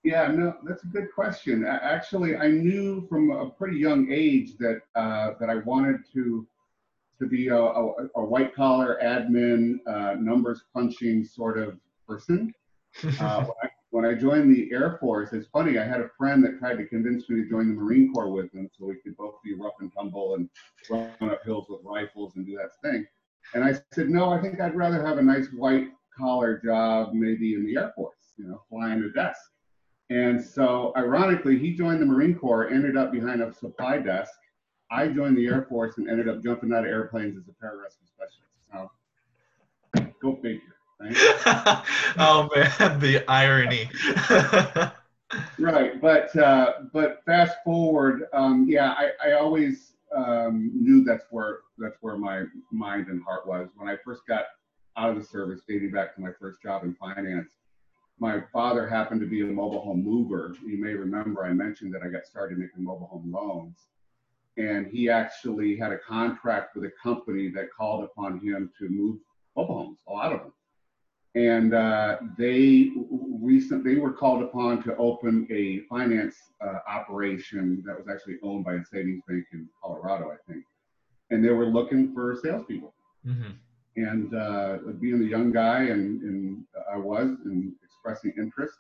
Yeah, 0.09 0.29
no, 0.29 0.55
that's 0.65 0.85
a 0.85 0.87
good 0.87 1.09
question. 1.13 1.67
Actually, 1.67 2.37
I 2.37 2.47
knew 2.47 3.05
from 3.09 3.33
a 3.33 3.51
pretty 3.51 3.79
young 3.79 4.07
age 4.13 4.57
that 4.59 4.81
uh, 4.95 5.33
that 5.41 5.51
I 5.51 5.57
wanted 5.57 5.97
to 6.15 6.47
to 7.19 7.27
be 7.27 7.49
a, 7.49 7.57
a, 7.59 8.07
a 8.15 8.25
white 8.25 8.55
collar 8.55 9.01
admin, 9.03 9.81
uh, 9.89 10.15
numbers 10.15 10.63
crunching 10.73 11.25
sort 11.25 11.59
of 11.59 11.77
person. 12.07 12.55
Uh, 13.21 13.47
when, 13.91 14.05
I, 14.05 14.15
joined 14.15 14.55
the 14.55 14.71
Air 14.73 14.99
Force, 15.01 15.33
it's 15.33 15.49
funny. 15.49 15.79
I 15.79 15.85
had 15.85 16.01
a 16.01 16.11
friend 16.17 16.45
that 16.45 16.59
tried 16.59 16.77
to 16.77 16.87
convince 16.87 17.29
me 17.29 17.43
to 17.43 17.49
join 17.49 17.69
the 17.69 17.81
Marine 17.81 18.13
Corps 18.13 18.31
with 18.31 18.53
him, 18.53 18.71
so 18.77 18.87
we 18.87 18.97
could 18.97 19.17
both 19.17 19.35
be 19.45 19.55
rough 19.55 19.75
and 19.81 19.93
tumble 19.93 20.37
and 20.37 20.49
run 20.89 21.31
up 21.31 21.45
hills 21.45 21.67
with 21.69 21.81
rifles 21.85 22.37
and 22.37 22.47
do 22.47 22.57
that 22.57 22.71
thing. 22.83 23.07
And 23.55 23.65
I 23.65 23.75
said, 23.93 24.09
no, 24.09 24.31
I 24.31 24.41
think 24.41 24.61
I'd 24.61 24.77
rather 24.77 25.05
have 25.05 25.19
a 25.19 25.23
nice 25.23 25.49
white 25.57 25.89
collar 26.17 26.61
job, 26.65 27.15
maybe 27.15 27.55
in 27.55 27.67
the 27.67 27.77
Air 27.77 27.93
Force, 27.97 28.35
you 28.37 28.47
know, 28.47 28.63
flying 28.69 29.03
a 29.03 29.11
desk. 29.11 29.41
And 30.11 30.43
so, 30.43 30.93
ironically, 30.97 31.59
he 31.59 31.75
joined 31.77 32.01
the 32.01 32.07
Marine 32.07 32.35
Corps, 32.35 32.69
ended 32.69 32.97
up 32.97 33.13
behind 33.13 33.43
a 33.43 33.53
supply 33.55 33.99
desk. 33.99 34.33
I 34.91 35.09
joined 35.09 35.37
the 35.37 35.47
Air 35.47 35.67
Force 35.69 35.99
and 35.99 36.09
ended 36.09 36.29
up 36.29 36.43
jumping 36.43 36.73
out 36.73 36.85
of 36.85 36.91
airplanes 36.91 37.37
as 37.37 37.45
a 37.49 37.65
pararescue 37.65 38.09
specialist. 38.09 38.51
So, 38.73 40.11
go 40.21 40.37
figure. 40.37 40.70
Right? 41.01 41.15
oh 42.19 42.49
man, 42.55 43.01
the 43.01 43.25
irony. 43.29 43.89
right, 45.59 46.01
but 46.01 46.37
uh, 46.37 46.73
but 46.93 47.23
fast 47.25 47.57
forward, 47.65 48.25
um, 48.33 48.67
yeah, 48.69 48.95
I, 48.97 49.31
I 49.31 49.33
always 49.33 49.95
um, 50.15 50.71
knew 50.75 51.05
that's 51.05 51.25
where 51.31 51.61
that's 51.79 51.97
where 52.01 52.17
my 52.17 52.45
mind 52.71 53.09
and 53.09 53.23
heart 53.23 53.47
was 53.47 53.69
when 53.77 53.89
I 53.89 53.97
first 54.05 54.27
got 54.29 54.45
out 54.97 55.11
of 55.11 55.17
the 55.17 55.25
service, 55.25 55.63
dating 55.67 55.93
back 55.93 56.15
to 56.17 56.21
my 56.21 56.31
first 56.39 56.61
job 56.63 56.85
in 56.85 56.95
finance 56.95 57.53
my 58.21 58.43
father 58.53 58.87
happened 58.87 59.21
to 59.23 59.27
be 59.27 59.41
a 59.41 59.47
mobile 59.47 59.81
home 59.81 60.05
mover. 60.05 60.55
You 60.65 60.79
may 60.79 60.93
remember 60.93 61.45
I 61.45 61.55
mentioned 61.55 61.93
that 61.95 62.03
I 62.03 62.09
got 62.09 62.27
started 62.27 62.59
making 62.59 62.85
mobile 62.85 63.07
home 63.07 63.33
loans. 63.33 63.87
And 64.59 64.87
he 64.87 65.09
actually 65.09 65.77
had 65.77 65.91
a 65.91 65.99
contract 65.99 66.77
with 66.77 66.85
a 66.85 66.93
company 67.03 67.49
that 67.55 67.73
called 67.75 68.05
upon 68.05 68.39
him 68.41 68.71
to 68.79 68.89
move 68.91 69.21
mobile 69.57 69.75
homes, 69.75 69.99
a 70.07 70.13
lot 70.13 70.33
of 70.33 70.41
them. 70.41 70.53
And 71.35 71.75
uh, 71.75 72.17
they 72.37 72.91
recent 73.41 73.85
they 73.85 73.97
were 73.97 74.13
called 74.13 74.43
upon 74.43 74.83
to 74.83 74.97
open 74.97 75.47
a 75.51 75.81
finance 75.89 76.37
uh, 76.61 76.79
operation 76.89 77.83
that 77.87 77.97
was 77.97 78.09
actually 78.09 78.39
owned 78.43 78.65
by 78.65 78.75
a 78.75 78.85
savings 78.85 79.23
bank 79.29 79.45
in 79.53 79.69
Colorado, 79.83 80.31
I 80.31 80.53
think. 80.53 80.65
And 81.31 81.45
they 81.45 81.51
were 81.51 81.67
looking 81.67 82.13
for 82.13 82.37
salespeople. 82.43 82.95
Mm-hmm. 83.25 83.51
And 83.97 84.35
uh, 84.35 84.79
being 85.01 85.21
the 85.21 85.27
young 85.27 85.53
guy, 85.53 85.85
and, 85.85 86.23
and 86.23 86.65
I 86.93 86.97
was, 86.97 87.29
and 87.45 87.73
expressing 87.85 88.33
interest. 88.39 88.75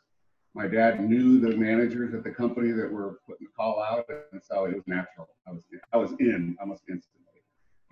My 0.54 0.66
dad 0.66 1.00
knew 1.00 1.38
the 1.38 1.57
managers 1.57 2.12
at 2.14 2.25
the 2.25 2.30
company 2.30 2.73
that 2.73 2.90
were 2.90 3.21
putting 3.26 3.47
the 3.47 3.52
call 3.57 3.80
out, 3.80 4.07
and 4.33 4.42
so 4.42 4.64
it 4.64 4.75
was 4.75 4.83
natural. 4.87 5.28
I 5.47 5.52
was 5.52 5.62
I 5.92 5.97
was 5.97 6.12
in 6.19 6.57
almost 6.61 6.83
instantly, 6.88 7.42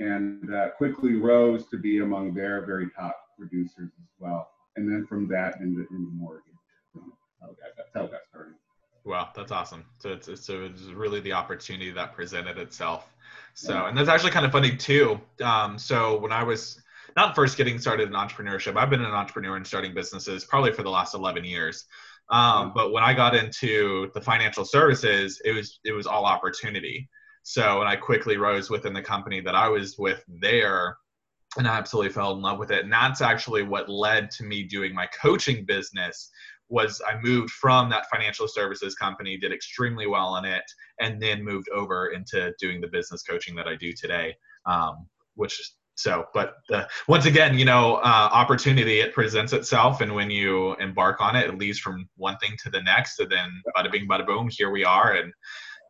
and 0.00 0.52
uh, 0.52 0.70
quickly 0.70 1.14
rose 1.14 1.66
to 1.68 1.78
be 1.78 1.98
among 1.98 2.34
their 2.34 2.66
very 2.66 2.88
top 2.90 3.16
producers 3.38 3.90
as 3.98 4.08
well. 4.18 4.48
And 4.76 4.90
then 4.90 5.06
from 5.06 5.28
that 5.28 5.60
into, 5.60 5.86
into 5.90 6.10
mortgage. 6.14 6.44
that's 6.94 7.90
how 7.94 8.04
it 8.04 8.10
got 8.10 8.20
started. 8.28 8.54
Wow, 9.04 9.30
that's 9.34 9.52
awesome. 9.52 9.84
So 9.98 10.10
it's, 10.10 10.28
it's 10.28 10.44
so 10.44 10.62
it's 10.64 10.82
really 10.82 11.20
the 11.20 11.32
opportunity 11.32 11.90
that 11.92 12.14
presented 12.14 12.58
itself. 12.58 13.14
So 13.54 13.74
yeah. 13.74 13.88
and 13.88 13.96
that's 13.96 14.08
actually 14.08 14.32
kind 14.32 14.44
of 14.44 14.52
funny 14.52 14.76
too. 14.76 15.20
Um, 15.42 15.78
so 15.78 16.18
when 16.18 16.32
I 16.32 16.42
was 16.42 16.82
not 17.16 17.34
first 17.34 17.56
getting 17.56 17.78
started 17.78 18.08
in 18.08 18.14
entrepreneurship. 18.14 18.76
I've 18.76 18.90
been 18.90 19.00
an 19.00 19.10
entrepreneur 19.10 19.56
and 19.56 19.66
starting 19.66 19.94
businesses 19.94 20.44
probably 20.44 20.72
for 20.72 20.82
the 20.82 20.90
last 20.90 21.14
11 21.14 21.44
years. 21.44 21.86
Um, 22.30 22.72
but 22.74 22.92
when 22.92 23.02
I 23.02 23.14
got 23.14 23.34
into 23.34 24.10
the 24.14 24.20
financial 24.20 24.64
services, 24.64 25.40
it 25.44 25.52
was 25.52 25.80
it 25.84 25.92
was 25.92 26.06
all 26.06 26.26
opportunity. 26.26 27.08
So 27.42 27.80
and 27.80 27.88
I 27.88 27.96
quickly 27.96 28.36
rose 28.36 28.70
within 28.70 28.92
the 28.92 29.02
company 29.02 29.40
that 29.40 29.54
I 29.54 29.68
was 29.68 29.98
with 29.98 30.22
there, 30.28 30.98
and 31.58 31.68
I 31.68 31.76
absolutely 31.76 32.12
fell 32.12 32.32
in 32.32 32.40
love 32.40 32.58
with 32.58 32.70
it. 32.70 32.84
And 32.84 32.92
that's 32.92 33.20
actually 33.20 33.62
what 33.62 33.88
led 33.88 34.30
to 34.32 34.44
me 34.44 34.62
doing 34.62 34.94
my 34.94 35.06
coaching 35.06 35.64
business. 35.64 36.30
Was 36.70 37.00
I 37.06 37.18
moved 37.20 37.50
from 37.50 37.88
that 37.90 38.08
financial 38.10 38.46
services 38.46 38.94
company, 38.94 39.38
did 39.38 39.52
extremely 39.52 40.06
well 40.06 40.36
in 40.36 40.44
it, 40.44 40.64
and 41.00 41.20
then 41.20 41.42
moved 41.42 41.68
over 41.70 42.08
into 42.08 42.52
doing 42.60 42.80
the 42.80 42.88
business 42.88 43.22
coaching 43.22 43.54
that 43.56 43.66
I 43.66 43.74
do 43.74 43.92
today, 43.92 44.36
um, 44.66 45.06
which 45.34 45.60
so 45.98 46.26
but 46.32 46.58
uh, 46.72 46.84
once 47.08 47.26
again 47.26 47.58
you 47.58 47.64
know 47.64 47.96
uh, 47.96 48.28
opportunity 48.32 49.00
it 49.00 49.12
presents 49.12 49.52
itself 49.52 50.00
and 50.00 50.14
when 50.14 50.30
you 50.30 50.74
embark 50.76 51.20
on 51.20 51.34
it 51.34 51.48
it 51.48 51.58
leads 51.58 51.78
from 51.80 52.08
one 52.16 52.36
thing 52.38 52.52
to 52.62 52.70
the 52.70 52.80
next 52.82 53.18
and 53.18 53.28
then 53.32 53.50
bada 53.76 53.90
bing 53.90 54.06
bada 54.06 54.24
boom 54.24 54.48
here 54.48 54.70
we 54.70 54.84
are 54.84 55.14
and 55.16 55.32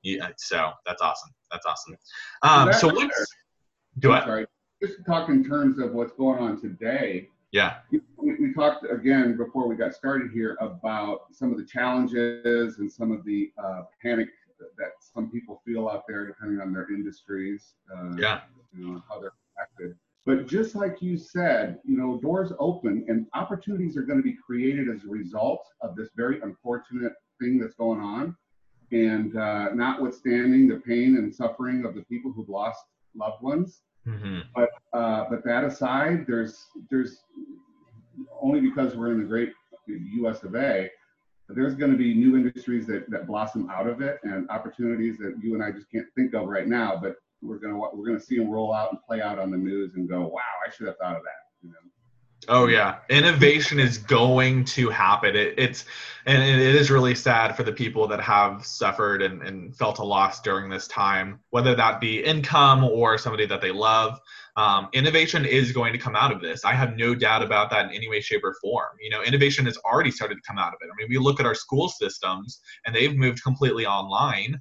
yeah, 0.02 0.30
so 0.38 0.70
that's 0.86 1.02
awesome 1.02 1.30
that's 1.52 1.66
awesome 1.66 1.94
um, 2.42 2.72
so 2.72 2.88
let's 2.88 3.26
do 3.98 4.14
it 4.14 4.24
sorry. 4.24 4.46
Just 4.82 4.96
to 4.96 5.02
talk 5.04 5.28
in 5.28 5.44
terms 5.44 5.78
of 5.78 5.92
what's 5.92 6.12
going 6.12 6.38
on 6.38 6.60
today 6.60 7.28
yeah 7.52 7.78
we, 7.90 8.00
we 8.18 8.52
talked 8.52 8.84
again 8.90 9.36
before 9.36 9.66
we 9.68 9.76
got 9.76 9.94
started 9.94 10.30
here 10.32 10.56
about 10.60 11.22
some 11.32 11.50
of 11.50 11.58
the 11.58 11.64
challenges 11.64 12.78
and 12.78 12.90
some 12.90 13.12
of 13.12 13.24
the 13.24 13.50
uh, 13.62 13.82
panic 14.02 14.28
that 14.76 14.90
some 15.00 15.30
people 15.30 15.62
feel 15.64 15.88
out 15.88 16.04
there 16.08 16.26
depending 16.26 16.60
on 16.60 16.72
their 16.72 16.92
industries 16.92 17.74
uh, 17.96 18.14
yeah 18.16 18.40
you 18.76 18.86
know 18.86 19.02
how 19.08 19.20
they're 19.20 19.32
affected. 19.56 19.96
but 20.24 20.46
just 20.46 20.74
like 20.74 21.00
you 21.00 21.16
said, 21.16 21.78
you 21.84 21.96
know, 21.96 22.18
doors 22.20 22.52
open 22.58 23.04
and 23.08 23.26
opportunities 23.34 23.96
are 23.96 24.02
going 24.02 24.18
to 24.18 24.22
be 24.22 24.34
created 24.34 24.88
as 24.88 25.04
a 25.04 25.08
result 25.08 25.66
of 25.80 25.96
this 25.96 26.08
very 26.16 26.40
unfortunate 26.42 27.12
thing 27.40 27.58
that's 27.58 27.74
going 27.74 28.00
on. 28.00 28.36
And 28.90 29.36
uh, 29.36 29.70
notwithstanding 29.74 30.68
the 30.68 30.76
pain 30.76 31.16
and 31.16 31.34
suffering 31.34 31.84
of 31.84 31.94
the 31.94 32.02
people 32.02 32.32
who've 32.32 32.48
lost 32.48 32.80
loved 33.14 33.42
ones, 33.42 33.82
mm-hmm. 34.08 34.38
but 34.54 34.70
uh, 34.92 35.24
but 35.30 35.44
that 35.44 35.64
aside, 35.64 36.26
there's 36.26 36.66
there's 36.90 37.22
only 38.40 38.60
because 38.60 38.96
we're 38.96 39.12
in 39.12 39.18
the 39.18 39.26
great 39.26 39.52
U.S. 39.86 40.42
of 40.42 40.54
A. 40.54 40.90
There's 41.50 41.74
going 41.74 41.90
to 41.90 41.96
be 41.96 42.12
new 42.12 42.36
industries 42.36 42.86
that, 42.88 43.08
that 43.08 43.26
blossom 43.26 43.70
out 43.70 43.88
of 43.88 44.02
it 44.02 44.18
and 44.22 44.48
opportunities 44.50 45.16
that 45.18 45.34
you 45.42 45.54
and 45.54 45.64
I 45.64 45.70
just 45.70 45.90
can't 45.90 46.06
think 46.14 46.34
of 46.34 46.46
right 46.46 46.66
now. 46.66 46.98
But 47.00 47.16
we're 47.40 47.58
gonna 47.58 47.78
we're 47.78 48.06
gonna 48.06 48.20
see 48.20 48.36
them 48.36 48.50
roll 48.50 48.74
out 48.74 48.90
and 48.92 49.00
play 49.02 49.20
out 49.20 49.38
on 49.38 49.50
the 49.50 49.56
news 49.56 49.94
and 49.94 50.08
go, 50.08 50.20
wow, 50.22 50.40
I 50.66 50.70
should 50.70 50.88
have 50.88 50.96
thought 50.98 51.16
of 51.16 51.22
that. 51.22 51.47
Oh 52.50 52.66
yeah, 52.66 53.00
innovation 53.10 53.78
is 53.78 53.98
going 53.98 54.64
to 54.66 54.88
happen. 54.88 55.36
It, 55.36 55.54
it's 55.58 55.84
and 56.24 56.42
it 56.42 56.74
is 56.74 56.90
really 56.90 57.14
sad 57.14 57.54
for 57.54 57.62
the 57.62 57.72
people 57.72 58.08
that 58.08 58.20
have 58.20 58.64
suffered 58.64 59.20
and, 59.20 59.42
and 59.42 59.76
felt 59.76 59.98
a 59.98 60.04
loss 60.04 60.40
during 60.40 60.70
this 60.70 60.88
time, 60.88 61.40
whether 61.50 61.74
that 61.74 62.00
be 62.00 62.24
income 62.24 62.84
or 62.84 63.18
somebody 63.18 63.44
that 63.46 63.60
they 63.60 63.70
love. 63.70 64.18
Um, 64.56 64.88
innovation 64.94 65.44
is 65.44 65.72
going 65.72 65.92
to 65.92 65.98
come 65.98 66.16
out 66.16 66.32
of 66.32 66.40
this. 66.40 66.64
I 66.64 66.72
have 66.72 66.96
no 66.96 67.14
doubt 67.14 67.42
about 67.42 67.70
that 67.70 67.86
in 67.86 67.92
any 67.92 68.08
way, 68.08 68.20
shape, 68.20 68.42
or 68.42 68.54
form. 68.62 68.96
You 69.00 69.10
know, 69.10 69.22
innovation 69.22 69.66
has 69.66 69.76
already 69.84 70.10
started 70.10 70.36
to 70.36 70.42
come 70.46 70.58
out 70.58 70.72
of 70.72 70.78
it. 70.80 70.88
I 70.90 70.94
mean, 70.96 71.08
we 71.10 71.18
look 71.18 71.40
at 71.40 71.46
our 71.46 71.54
school 71.54 71.88
systems 71.90 72.60
and 72.86 72.94
they've 72.94 73.14
moved 73.14 73.42
completely 73.42 73.84
online. 73.84 74.60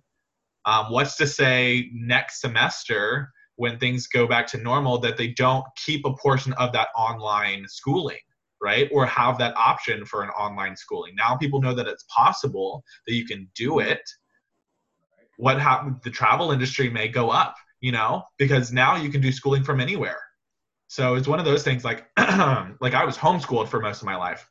Um, 0.66 0.92
what's 0.92 1.16
to 1.18 1.26
say 1.28 1.90
next 1.94 2.42
semester 2.42 3.32
when 3.58 3.78
things 3.78 4.08
go 4.08 4.26
back 4.26 4.48
to 4.48 4.58
normal 4.58 4.98
that 5.00 5.18
they 5.18 5.28
don't 5.28 5.66
keep 5.76 6.06
a 6.06 6.14
portion 6.16 6.54
of 6.54 6.72
that 6.74 6.88
online 6.96 7.66
schooling? 7.68 8.18
right? 8.62 8.90
Or 8.92 9.06
have 9.06 9.38
that 9.38 9.56
option 9.56 10.06
for 10.06 10.24
an 10.24 10.30
online 10.30 10.76
schooling. 10.76 11.16
Now 11.16 11.36
people 11.36 11.62
know 11.62 11.74
that 11.74 11.88
it's 11.88 12.06
possible 12.10 12.84
that 13.06 13.14
you 13.14 13.26
can 13.26 13.48
do 13.56 13.80
it. 13.80 14.02
What 15.38 15.62
happened? 15.62 15.98
The 16.04 16.10
travel 16.10 16.52
industry 16.52 16.90
may 16.90 17.08
go 17.08 17.30
up, 17.30 17.56
you 17.82 17.92
know, 17.92 18.24
because 18.38 18.72
now 18.72 18.96
you 18.96 19.10
can 19.10 19.22
do 19.22 19.32
schooling 19.32 19.64
from 19.64 19.80
anywhere. 19.80 20.18
So 20.88 21.16
it's 21.16 21.28
one 21.28 21.40
of 21.40 21.46
those 21.46 21.64
things 21.64 21.86
like, 21.86 22.08
like 22.18 22.94
I 22.94 23.06
was 23.06 23.18
homeschooled 23.18 23.68
for 23.68 23.80
most 23.80 24.02
of 24.02 24.08
my 24.08 24.16
life 24.16 24.50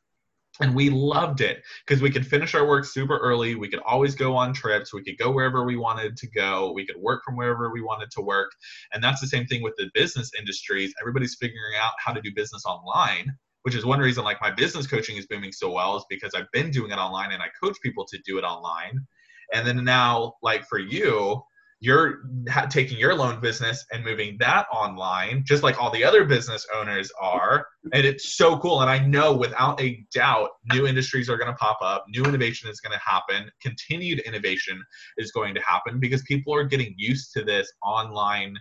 and 0.61 0.75
we 0.75 0.91
loved 0.91 1.41
it 1.41 1.63
because 1.87 2.01
we 2.01 2.11
could 2.11 2.27
finish 2.27 2.55
our 2.55 2.67
work 2.67 2.85
super 2.85 3.19
early. 3.19 3.55
We 3.55 3.69
could 3.69 3.81
always 3.81 4.15
go 4.15 4.35
on 4.35 4.55
trips. 4.55 4.95
We 4.95 5.05
could 5.05 5.19
go 5.19 5.31
wherever 5.31 5.65
we 5.65 5.77
wanted 5.77 6.17
to 6.17 6.27
go. 6.29 6.73
We 6.73 6.87
could 6.87 6.97
work 6.97 7.25
from 7.25 7.37
wherever 7.37 7.71
we 7.71 7.83
wanted 7.83 8.11
to 8.13 8.23
work. 8.23 8.53
And 8.93 9.03
that's 9.05 9.21
the 9.21 9.27
same 9.27 9.47
thing 9.47 9.63
with 9.63 9.75
the 9.77 9.91
business 9.93 10.31
industries. 10.39 10.95
Everybody's 11.01 11.35
figuring 11.35 11.75
out 11.79 11.93
how 11.99 12.13
to 12.13 12.21
do 12.21 12.33
business 12.35 12.65
online 12.67 13.37
which 13.63 13.75
is 13.75 13.85
one 13.85 13.99
reason 13.99 14.23
like 14.23 14.41
my 14.41 14.53
business 14.53 14.87
coaching 14.87 15.17
is 15.17 15.27
booming 15.27 15.51
so 15.51 15.73
well 15.73 15.97
is 15.97 16.05
because 16.09 16.35
i've 16.37 16.49
been 16.53 16.71
doing 16.71 16.93
it 16.93 16.99
online 16.99 17.33
and 17.33 17.43
i 17.43 17.47
coach 17.61 17.77
people 17.83 18.05
to 18.05 18.17
do 18.25 18.39
it 18.39 18.43
online. 18.43 19.05
And 19.53 19.67
then 19.67 19.85
now 19.85 20.35
like 20.43 20.65
for 20.67 20.79
you 20.79 21.43
you're 21.81 22.23
ha- 22.49 22.67
taking 22.67 22.99
your 22.99 23.15
loan 23.15 23.41
business 23.41 23.85
and 23.93 24.05
moving 24.05 24.37
that 24.41 24.67
online 24.73 25.43
just 25.45 25.63
like 25.63 25.81
all 25.81 25.91
the 25.91 26.05
other 26.05 26.25
business 26.25 26.67
owners 26.75 27.11
are. 27.21 27.67
And 27.93 28.07
it's 28.07 28.37
so 28.37 28.59
cool. 28.59 28.81
And 28.81 28.91
i 28.91 28.99
know 28.99 29.37
without 29.37 29.81
a 29.81 30.05
doubt 30.13 30.51
new 30.73 30.87
industries 30.87 31.29
are 31.29 31.37
going 31.37 31.51
to 31.51 31.57
pop 31.57 31.79
up 31.83 32.05
new 32.09 32.25
innovation 32.25 32.71
is 32.71 32.81
going 32.81 32.93
to 32.93 33.05
happen 33.05 33.51
continued 33.61 34.21
innovation 34.21 34.83
is 35.19 35.33
going 35.33 35.55
to 35.55 35.61
happen 35.61 36.01
because 36.01 36.23
people 36.23 36.55
are 36.55 36.65
getting 36.65 36.95
used 36.97 37.33
to 37.35 37.45
this 37.45 37.71
online 37.83 38.55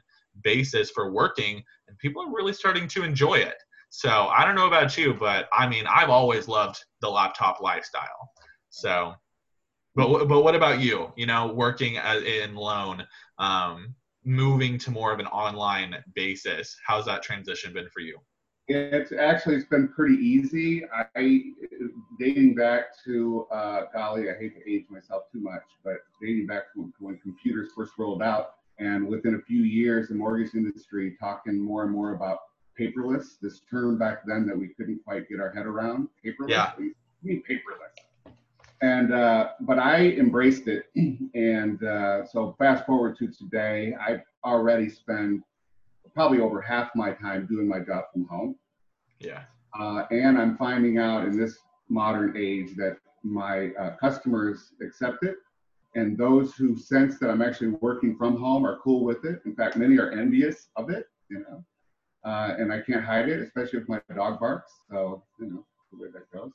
basis 0.43 0.91
for 0.91 1.11
working 1.11 1.63
and 1.87 1.97
people 1.99 2.21
are 2.21 2.31
really 2.31 2.53
starting 2.53 2.87
to 2.89 3.03
enjoy 3.03 3.35
it. 3.35 3.55
So 3.89 4.27
i 4.27 4.43
don't 4.43 4.55
know 4.55 4.67
about 4.67 4.97
you 4.97 5.13
but 5.13 5.47
i 5.53 5.67
mean 5.67 5.85
i've 5.87 6.09
always 6.09 6.47
loved 6.47 6.83
the 7.01 7.09
laptop 7.09 7.61
lifestyle. 7.61 8.29
So 8.69 9.13
but 9.95 10.25
but 10.25 10.43
what 10.43 10.55
about 10.55 10.81
you? 10.81 11.11
You 11.15 11.25
know, 11.25 11.47
working 11.47 11.95
in 11.95 12.55
loan, 12.55 13.05
um, 13.39 13.95
moving 14.25 14.77
to 14.79 14.91
more 14.91 15.13
of 15.13 15.19
an 15.19 15.27
online 15.27 15.95
basis. 16.13 16.77
How's 16.85 17.05
that 17.05 17.23
transition 17.23 17.73
been 17.73 17.89
for 17.89 18.01
you? 18.01 18.19
It's 18.67 19.11
actually 19.11 19.55
it's 19.55 19.67
been 19.67 19.87
pretty 19.87 20.15
easy. 20.15 20.83
I 21.15 21.43
dating 22.19 22.55
back 22.55 22.85
to 23.05 23.47
uh, 23.51 23.81
golly, 23.93 24.29
I 24.29 24.33
hate 24.37 24.55
to 24.55 24.69
age 24.69 24.85
myself 24.89 25.23
too 25.31 25.39
much, 25.39 25.63
but 25.83 25.97
dating 26.21 26.47
back 26.47 26.73
to 26.73 26.91
when 26.99 27.17
computers 27.19 27.69
first 27.75 27.93
rolled 27.97 28.23
out, 28.23 28.55
and 28.79 29.07
within 29.07 29.35
a 29.35 29.41
few 29.41 29.61
years, 29.61 30.09
the 30.09 30.15
mortgage 30.15 30.55
industry 30.55 31.15
talking 31.19 31.59
more 31.59 31.83
and 31.83 31.91
more 31.91 32.15
about 32.15 32.39
paperless. 32.77 33.39
This 33.41 33.61
term 33.69 33.97
back 33.97 34.25
then 34.25 34.45
that 34.47 34.57
we 34.57 34.69
couldn't 34.69 35.01
quite 35.05 35.29
get 35.29 35.39
our 35.39 35.51
head 35.51 35.65
around. 35.65 36.09
Paperless. 36.25 36.49
Yeah. 36.49 36.71
We 36.77 36.93
mean 37.23 37.43
paperless 37.49 37.94
and 38.85 39.13
uh, 39.13 39.49
but 39.61 39.79
I 39.79 40.09
embraced 40.23 40.67
it, 40.67 40.85
and 41.33 41.83
uh, 41.83 42.25
so 42.25 42.55
fast 42.59 42.85
forward 42.85 43.17
to 43.17 43.27
today, 43.27 43.95
I 43.99 44.21
already 44.43 44.89
spend 44.89 45.43
probably 46.13 46.39
over 46.39 46.61
half 46.61 46.89
my 46.95 47.11
time 47.11 47.47
doing 47.47 47.67
my 47.67 47.79
job 47.79 48.05
from 48.13 48.25
home. 48.25 48.55
Yeah. 49.19 49.41
Uh, 49.77 50.03
and 50.11 50.37
I'm 50.37 50.55
finding 50.57 50.97
out 50.97 51.25
in 51.25 51.37
this 51.37 51.57
modern 51.89 52.37
age 52.37 52.75
that 52.77 52.97
my 53.23 53.71
uh, 53.79 53.95
customers 53.97 54.71
accept 54.81 55.23
it, 55.23 55.37
and 55.95 56.17
those 56.17 56.53
who 56.53 56.77
sense 56.77 57.17
that 57.19 57.29
I'm 57.29 57.41
actually 57.41 57.69
working 57.81 58.15
from 58.15 58.37
home 58.37 58.65
are 58.65 58.77
cool 58.79 59.03
with 59.03 59.25
it. 59.25 59.41
In 59.45 59.55
fact, 59.55 59.77
many 59.77 59.97
are 59.97 60.11
envious 60.11 60.67
of 60.75 60.89
it. 60.91 61.07
You 61.29 61.39
know, 61.39 61.65
uh, 62.29 62.55
and 62.59 62.71
I 62.71 62.81
can't 62.81 63.03
hide 63.03 63.29
it, 63.29 63.39
especially 63.41 63.79
if 63.79 63.89
my 63.89 63.99
dog 64.15 64.39
barks. 64.39 64.71
So 64.91 65.23
you 65.39 65.47
know 65.47 65.65
the 65.91 65.97
way 66.03 66.09
that 66.13 66.29
goes 66.31 66.51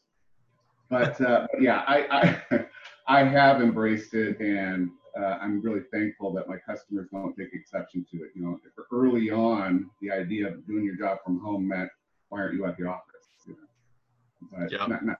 but 0.90 1.20
uh, 1.20 1.46
yeah, 1.58 1.84
I, 1.86 2.40
I, 2.50 2.64
I 3.20 3.24
have 3.24 3.62
embraced 3.62 4.14
it, 4.14 4.38
and 4.40 4.90
uh, 5.18 5.38
I'm 5.40 5.60
really 5.60 5.82
thankful 5.92 6.32
that 6.34 6.48
my 6.48 6.56
customers 6.58 7.08
don't 7.12 7.34
take 7.36 7.54
exception 7.54 8.04
to 8.10 8.18
it. 8.18 8.30
You 8.34 8.42
know, 8.42 8.58
early 8.92 9.30
on, 9.30 9.88
the 10.02 10.10
idea 10.10 10.48
of 10.48 10.66
doing 10.66 10.84
your 10.84 10.96
job 10.96 11.18
from 11.24 11.40
home 11.40 11.66
meant, 11.68 11.90
why 12.28 12.40
aren't 12.40 12.54
you 12.54 12.66
at 12.66 12.76
the 12.76 12.86
office? 12.86 13.06
You 13.46 13.54
know, 13.54 14.58
but 14.58 14.72
yeah. 14.72 14.86
not, 14.86 15.04
not. 15.04 15.16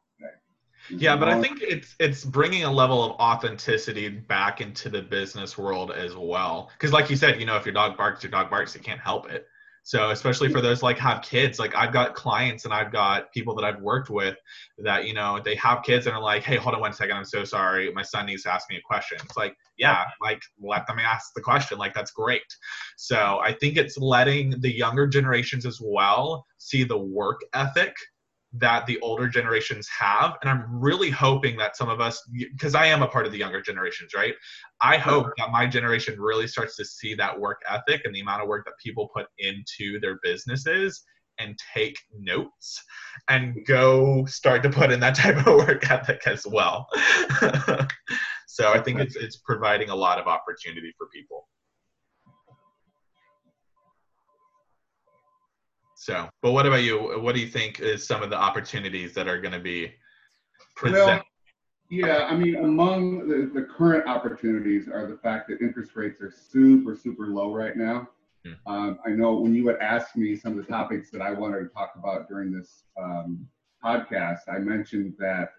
Yeah, 0.88 1.16
but 1.16 1.28
I 1.28 1.40
think 1.40 1.60
it's 1.62 1.94
it's 2.00 2.24
bringing 2.24 2.64
a 2.64 2.70
level 2.70 3.04
of 3.04 3.12
authenticity 3.12 4.08
back 4.08 4.60
into 4.60 4.88
the 4.88 5.02
business 5.02 5.58
world 5.58 5.92
as 5.92 6.16
well. 6.16 6.70
Because, 6.72 6.92
like 6.92 7.10
you 7.10 7.16
said, 7.16 7.38
you 7.38 7.46
know, 7.46 7.56
if 7.56 7.64
your 7.64 7.74
dog 7.74 7.96
barks, 7.96 8.22
your 8.22 8.30
dog 8.30 8.50
barks. 8.50 8.74
You 8.74 8.80
can't 8.80 9.00
help 9.00 9.30
it. 9.30 9.46
So 9.90 10.10
especially 10.10 10.50
for 10.50 10.60
those 10.60 10.84
like 10.84 10.98
have 10.98 11.20
kids, 11.20 11.58
like 11.58 11.74
I've 11.74 11.92
got 11.92 12.14
clients 12.14 12.64
and 12.64 12.72
I've 12.72 12.92
got 12.92 13.32
people 13.32 13.56
that 13.56 13.64
I've 13.64 13.80
worked 13.80 14.08
with 14.08 14.36
that, 14.78 15.04
you 15.04 15.14
know, 15.14 15.40
they 15.44 15.56
have 15.56 15.82
kids 15.82 16.06
and 16.06 16.14
are 16.14 16.22
like, 16.22 16.44
hey, 16.44 16.58
hold 16.58 16.76
on 16.76 16.80
one 16.80 16.92
second, 16.92 17.16
I'm 17.16 17.24
so 17.24 17.42
sorry. 17.42 17.92
My 17.92 18.02
son 18.02 18.26
needs 18.26 18.44
to 18.44 18.54
ask 18.54 18.70
me 18.70 18.76
a 18.76 18.80
question. 18.82 19.18
It's 19.20 19.36
like, 19.36 19.56
yeah, 19.78 20.04
like 20.22 20.40
let 20.60 20.86
them 20.86 21.00
ask 21.00 21.32
the 21.34 21.42
question. 21.42 21.76
Like 21.76 21.92
that's 21.92 22.12
great. 22.12 22.56
So 22.98 23.40
I 23.42 23.52
think 23.52 23.76
it's 23.76 23.98
letting 23.98 24.60
the 24.60 24.72
younger 24.72 25.08
generations 25.08 25.66
as 25.66 25.80
well 25.82 26.46
see 26.58 26.84
the 26.84 26.96
work 26.96 27.40
ethic 27.52 27.96
that 28.52 28.84
the 28.86 28.98
older 29.00 29.28
generations 29.28 29.88
have 29.88 30.36
and 30.42 30.50
i'm 30.50 30.64
really 30.68 31.10
hoping 31.10 31.56
that 31.56 31.76
some 31.76 31.88
of 31.88 32.00
us 32.00 32.20
because 32.50 32.74
i 32.74 32.84
am 32.84 33.02
a 33.02 33.06
part 33.06 33.24
of 33.26 33.32
the 33.32 33.38
younger 33.38 33.62
generations 33.62 34.12
right? 34.14 34.34
I 34.80 34.96
hope 34.96 35.26
that 35.36 35.50
my 35.50 35.66
generation 35.66 36.18
really 36.18 36.46
starts 36.46 36.76
to 36.76 36.84
see 36.84 37.14
that 37.14 37.38
work 37.38 37.60
ethic 37.68 38.02
and 38.04 38.14
the 38.14 38.20
amount 38.20 38.42
of 38.42 38.48
work 38.48 38.64
that 38.64 38.74
people 38.82 39.10
put 39.14 39.26
into 39.38 40.00
their 40.00 40.18
businesses 40.22 41.04
and 41.38 41.58
take 41.74 41.98
notes 42.18 42.82
and 43.28 43.64
go 43.66 44.24
start 44.26 44.62
to 44.62 44.70
put 44.70 44.90
in 44.90 45.00
that 45.00 45.14
type 45.22 45.46
of 45.46 45.56
work 45.66 45.90
ethic 45.90 46.22
as 46.26 46.46
well. 46.46 46.86
So 48.52 48.72
i 48.72 48.80
think 48.82 48.98
it's 48.98 49.14
it's 49.14 49.36
providing 49.36 49.90
a 49.90 49.94
lot 49.94 50.18
of 50.18 50.26
opportunity 50.26 50.92
for 50.98 51.06
people 51.14 51.48
So, 56.00 56.30
but 56.40 56.52
what 56.52 56.64
about 56.64 56.82
you? 56.82 57.20
What 57.20 57.34
do 57.34 57.42
you 57.42 57.46
think 57.46 57.78
is 57.78 58.06
some 58.06 58.22
of 58.22 58.30
the 58.30 58.36
opportunities 58.36 59.12
that 59.12 59.28
are 59.28 59.38
going 59.38 59.52
to 59.52 59.60
be 59.60 59.92
presented? 60.74 61.04
Well, 61.04 61.22
yeah, 61.90 62.24
I 62.24 62.34
mean, 62.34 62.56
among 62.56 63.28
the, 63.28 63.50
the 63.52 63.66
current 63.66 64.08
opportunities 64.08 64.88
are 64.88 65.06
the 65.06 65.18
fact 65.18 65.50
that 65.50 65.60
interest 65.60 65.94
rates 65.96 66.22
are 66.22 66.30
super, 66.30 66.96
super 66.96 67.26
low 67.26 67.52
right 67.54 67.76
now. 67.76 68.08
Hmm. 68.46 68.72
Um, 68.72 68.98
I 69.04 69.10
know 69.10 69.34
when 69.34 69.54
you 69.54 69.68
had 69.68 69.76
asked 69.80 70.16
me 70.16 70.36
some 70.36 70.58
of 70.58 70.66
the 70.66 70.72
topics 70.72 71.10
that 71.10 71.20
I 71.20 71.32
wanted 71.32 71.58
to 71.58 71.66
talk 71.66 71.92
about 71.96 72.30
during 72.30 72.50
this 72.50 72.84
um, 72.98 73.46
podcast, 73.84 74.48
I 74.48 74.56
mentioned 74.56 75.16
that 75.18 75.50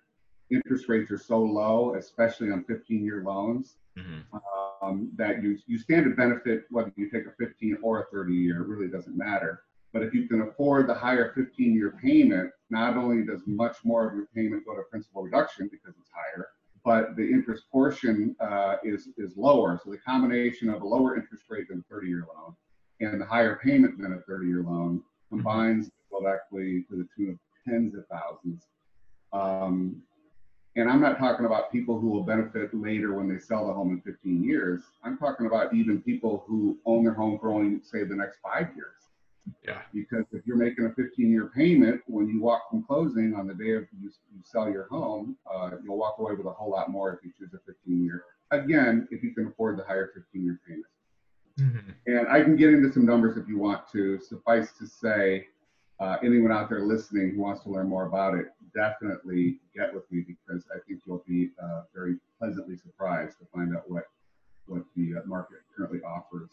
interest 0.49 0.89
rates 0.89 1.11
are 1.11 1.19
so 1.19 1.37
low, 1.37 1.93
especially 1.99 2.49
on 2.49 2.63
15 2.63 3.05
year 3.05 3.21
loans, 3.23 3.75
mm-hmm. 3.95 4.37
um, 4.81 5.11
that 5.17 5.43
you, 5.43 5.59
you 5.67 5.77
stand 5.77 6.05
to 6.05 6.15
benefit 6.15 6.63
whether 6.71 6.91
you 6.95 7.11
take 7.11 7.27
a 7.27 7.31
15 7.39 7.77
or 7.83 8.01
a 8.01 8.05
30 8.11 8.33
year, 8.33 8.63
it 8.63 8.67
really 8.67 8.87
doesn't 8.87 9.15
matter. 9.15 9.61
But 9.93 10.03
if 10.03 10.13
you 10.13 10.27
can 10.27 10.41
afford 10.41 10.87
the 10.87 10.93
higher 10.93 11.33
15 11.35 11.73
year 11.73 11.97
payment, 12.01 12.51
not 12.69 12.95
only 12.95 13.25
does 13.25 13.41
much 13.45 13.77
more 13.83 14.07
of 14.07 14.15
your 14.15 14.27
payment 14.33 14.65
go 14.65 14.75
to 14.75 14.83
principal 14.89 15.23
reduction 15.23 15.69
because 15.71 15.95
it's 15.99 16.09
higher, 16.13 16.47
but 16.83 17.15
the 17.15 17.23
interest 17.23 17.63
portion 17.71 18.35
uh, 18.39 18.77
is, 18.83 19.09
is 19.17 19.35
lower. 19.35 19.79
So 19.83 19.91
the 19.91 19.97
combination 19.97 20.69
of 20.69 20.81
a 20.81 20.87
lower 20.87 21.15
interest 21.15 21.43
rate 21.49 21.67
than 21.69 21.79
a 21.79 21.93
30 21.93 22.07
year 22.07 22.25
loan 22.35 22.55
and 23.01 23.19
the 23.19 23.25
higher 23.25 23.59
payment 23.63 23.99
than 23.99 24.13
a 24.13 24.21
30 24.21 24.47
year 24.47 24.63
loan 24.63 25.01
combines 25.29 25.89
build 26.09 26.25
equity 26.27 26.85
to 26.89 26.97
the 26.97 27.07
tune 27.15 27.31
of 27.31 27.39
tens 27.67 27.95
of 27.95 28.05
thousands. 28.07 28.67
Um, 29.33 30.01
and 30.75 30.89
I'm 30.89 31.01
not 31.01 31.17
talking 31.17 31.45
about 31.45 31.71
people 31.71 31.99
who 31.99 32.07
will 32.07 32.23
benefit 32.23 32.73
later 32.73 33.13
when 33.13 33.27
they 33.27 33.39
sell 33.39 33.67
the 33.67 33.73
home 33.73 33.91
in 33.91 34.01
15 34.01 34.43
years. 34.43 34.83
I'm 35.03 35.17
talking 35.17 35.45
about 35.45 35.73
even 35.73 36.01
people 36.01 36.45
who 36.47 36.77
own 36.85 37.03
their 37.03 37.13
home 37.13 37.39
for 37.39 37.49
only, 37.49 37.81
say, 37.83 38.03
the 38.03 38.15
next 38.15 38.39
five 38.41 38.69
years. 38.75 39.10
Yeah. 39.65 39.81
Because 39.93 40.25
if 40.31 40.45
you're 40.45 40.57
making 40.57 40.85
a 40.85 40.93
15 40.93 41.31
year 41.31 41.51
payment, 41.55 42.01
when 42.07 42.27
you 42.27 42.41
walk 42.41 42.69
from 42.69 42.83
closing 42.83 43.33
on 43.35 43.47
the 43.47 43.53
day 43.53 43.73
of 43.73 43.85
you, 43.99 44.09
you 44.33 44.41
sell 44.43 44.69
your 44.69 44.87
home, 44.87 45.37
uh, 45.51 45.71
you'll 45.83 45.97
walk 45.97 46.17
away 46.19 46.33
with 46.33 46.45
a 46.45 46.51
whole 46.51 46.71
lot 46.71 46.89
more 46.89 47.13
if 47.13 47.19
you 47.23 47.31
choose 47.37 47.53
a 47.53 47.59
15 47.65 48.03
year. 48.03 48.23
Again, 48.51 49.07
if 49.11 49.23
you 49.23 49.33
can 49.33 49.47
afford 49.47 49.77
the 49.77 49.83
higher 49.83 50.11
15 50.13 50.43
year 50.43 50.59
payment. 50.67 50.85
Mm-hmm. 51.59 51.89
And 52.07 52.27
I 52.27 52.41
can 52.41 52.55
get 52.55 52.69
into 52.69 52.91
some 52.91 53.05
numbers 53.05 53.37
if 53.37 53.47
you 53.47 53.57
want 53.57 53.87
to. 53.91 54.19
Suffice 54.19 54.71
to 54.79 54.87
say, 54.87 55.47
uh, 55.99 56.17
anyone 56.23 56.51
out 56.51 56.69
there 56.69 56.81
listening 56.81 57.31
who 57.31 57.41
wants 57.41 57.63
to 57.63 57.69
learn 57.69 57.87
more 57.87 58.07
about 58.07 58.33
it, 58.33 58.47
definitely 58.73 59.59
get 59.75 59.93
with 59.93 60.09
me 60.11 60.25
because 60.25 60.65
I 60.73 60.79
think 60.87 61.01
you'll 61.05 61.23
be 61.27 61.51
uh, 61.61 61.83
very 61.93 62.15
pleasantly 62.39 62.75
surprised 62.75 63.37
to 63.39 63.45
find 63.53 63.75
out 63.75 63.83
what 63.87 64.05
what 64.65 64.83
the 64.95 65.15
uh, 65.17 65.27
market 65.27 65.59
currently 65.75 65.99
offers. 66.01 66.49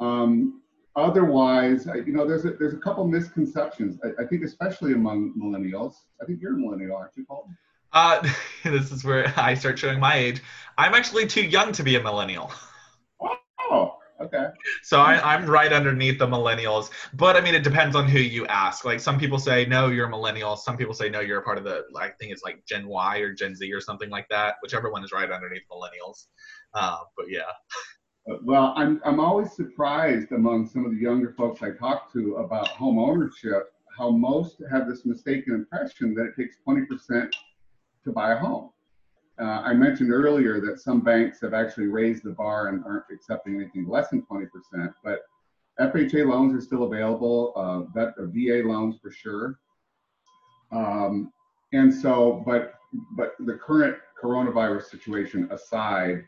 Um, 0.00 0.62
otherwise, 0.96 1.86
I, 1.88 1.96
you 1.96 2.12
know, 2.12 2.26
there's 2.26 2.44
a, 2.44 2.50
there's 2.50 2.74
a 2.74 2.78
couple 2.78 3.06
misconceptions. 3.06 3.98
I, 4.04 4.22
I, 4.22 4.26
think 4.26 4.44
especially 4.44 4.92
among 4.92 5.34
millennials. 5.34 5.94
I 6.20 6.24
think 6.24 6.40
you're 6.40 6.54
a 6.54 6.56
millennial, 6.56 6.96
aren't 6.96 7.16
you, 7.16 7.24
Paul? 7.24 7.48
Uh, 7.92 8.26
this 8.64 8.92
is 8.92 9.04
where 9.04 9.32
I 9.36 9.54
start 9.54 9.78
showing 9.78 10.00
my 10.00 10.16
age. 10.16 10.42
I'm 10.78 10.94
actually 10.94 11.26
too 11.26 11.42
young 11.42 11.72
to 11.72 11.82
be 11.82 11.96
a 11.96 12.02
millennial. 12.02 12.52
Oh, 13.70 13.96
okay. 14.20 14.46
So 14.82 15.00
I, 15.00 15.34
am 15.34 15.46
right 15.46 15.72
underneath 15.72 16.18
the 16.18 16.26
millennials, 16.26 16.90
but 17.14 17.36
I 17.36 17.40
mean, 17.40 17.54
it 17.54 17.64
depends 17.64 17.96
on 17.96 18.08
who 18.08 18.18
you 18.18 18.46
ask. 18.46 18.84
Like 18.84 19.00
some 19.00 19.18
people 19.18 19.38
say, 19.38 19.64
no, 19.66 19.88
you're 19.88 20.06
a 20.06 20.10
millennial. 20.10 20.56
Some 20.56 20.76
people 20.76 20.94
say, 20.94 21.08
no, 21.08 21.20
you're 21.20 21.38
a 21.38 21.42
part 21.42 21.58
of 21.58 21.64
the, 21.64 21.84
I 21.98 22.10
think 22.20 22.32
it's 22.32 22.42
like 22.42 22.64
Gen 22.66 22.86
Y 22.86 23.18
or 23.18 23.32
Gen 23.32 23.54
Z 23.54 23.72
or 23.72 23.80
something 23.80 24.10
like 24.10 24.28
that. 24.28 24.56
Whichever 24.62 24.90
one 24.90 25.02
is 25.02 25.12
right 25.12 25.30
underneath 25.30 25.62
millennials. 25.70 26.26
Uh, 26.74 26.98
but 27.16 27.26
yeah. 27.30 27.42
Well, 28.26 28.72
I'm, 28.76 29.00
I'm 29.04 29.20
always 29.20 29.52
surprised 29.52 30.32
among 30.32 30.66
some 30.68 30.86
of 30.86 30.92
the 30.92 30.98
younger 30.98 31.34
folks 31.36 31.62
I 31.62 31.70
talk 31.70 32.10
to 32.14 32.36
about 32.36 32.68
home 32.68 32.98
ownership, 32.98 33.72
how 33.96 34.10
most 34.10 34.62
have 34.70 34.88
this 34.88 35.04
mistaken 35.04 35.54
impression 35.54 36.14
that 36.14 36.26
it 36.26 36.36
takes 36.36 36.56
20% 36.66 37.30
to 38.04 38.12
buy 38.12 38.32
a 38.32 38.38
home. 38.38 38.70
Uh, 39.38 39.62
I 39.64 39.74
mentioned 39.74 40.10
earlier 40.10 40.60
that 40.60 40.80
some 40.80 41.00
banks 41.00 41.40
have 41.40 41.54
actually 41.54 41.88
raised 41.88 42.22
the 42.22 42.30
bar 42.30 42.68
and 42.68 42.84
aren't 42.84 43.04
accepting 43.12 43.56
anything 43.56 43.88
less 43.88 44.08
than 44.08 44.22
20%, 44.22 44.48
but 45.02 45.20
FHA 45.80 46.26
loans 46.26 46.54
are 46.54 46.64
still 46.64 46.84
available, 46.84 47.52
uh, 47.56 47.82
that, 47.94 48.14
uh, 48.18 48.26
VA 48.26 48.66
loans 48.66 48.96
for 49.02 49.10
sure. 49.10 49.58
Um, 50.72 51.32
and 51.72 51.92
so, 51.92 52.42
but 52.46 52.74
but 53.16 53.34
the 53.40 53.54
current 53.54 53.96
coronavirus 54.22 54.84
situation 54.84 55.48
aside, 55.50 56.24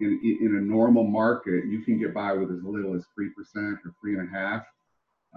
in, 0.00 0.38
in 0.42 0.56
a 0.56 0.60
normal 0.60 1.04
market, 1.04 1.66
you 1.66 1.82
can 1.82 1.98
get 1.98 2.14
by 2.14 2.32
with 2.32 2.50
as 2.50 2.62
little 2.62 2.94
as 2.94 3.04
3% 3.18 3.30
or 3.56 3.94
three 4.00 4.18
and 4.18 4.28
a 4.28 4.30
half. 4.30 4.64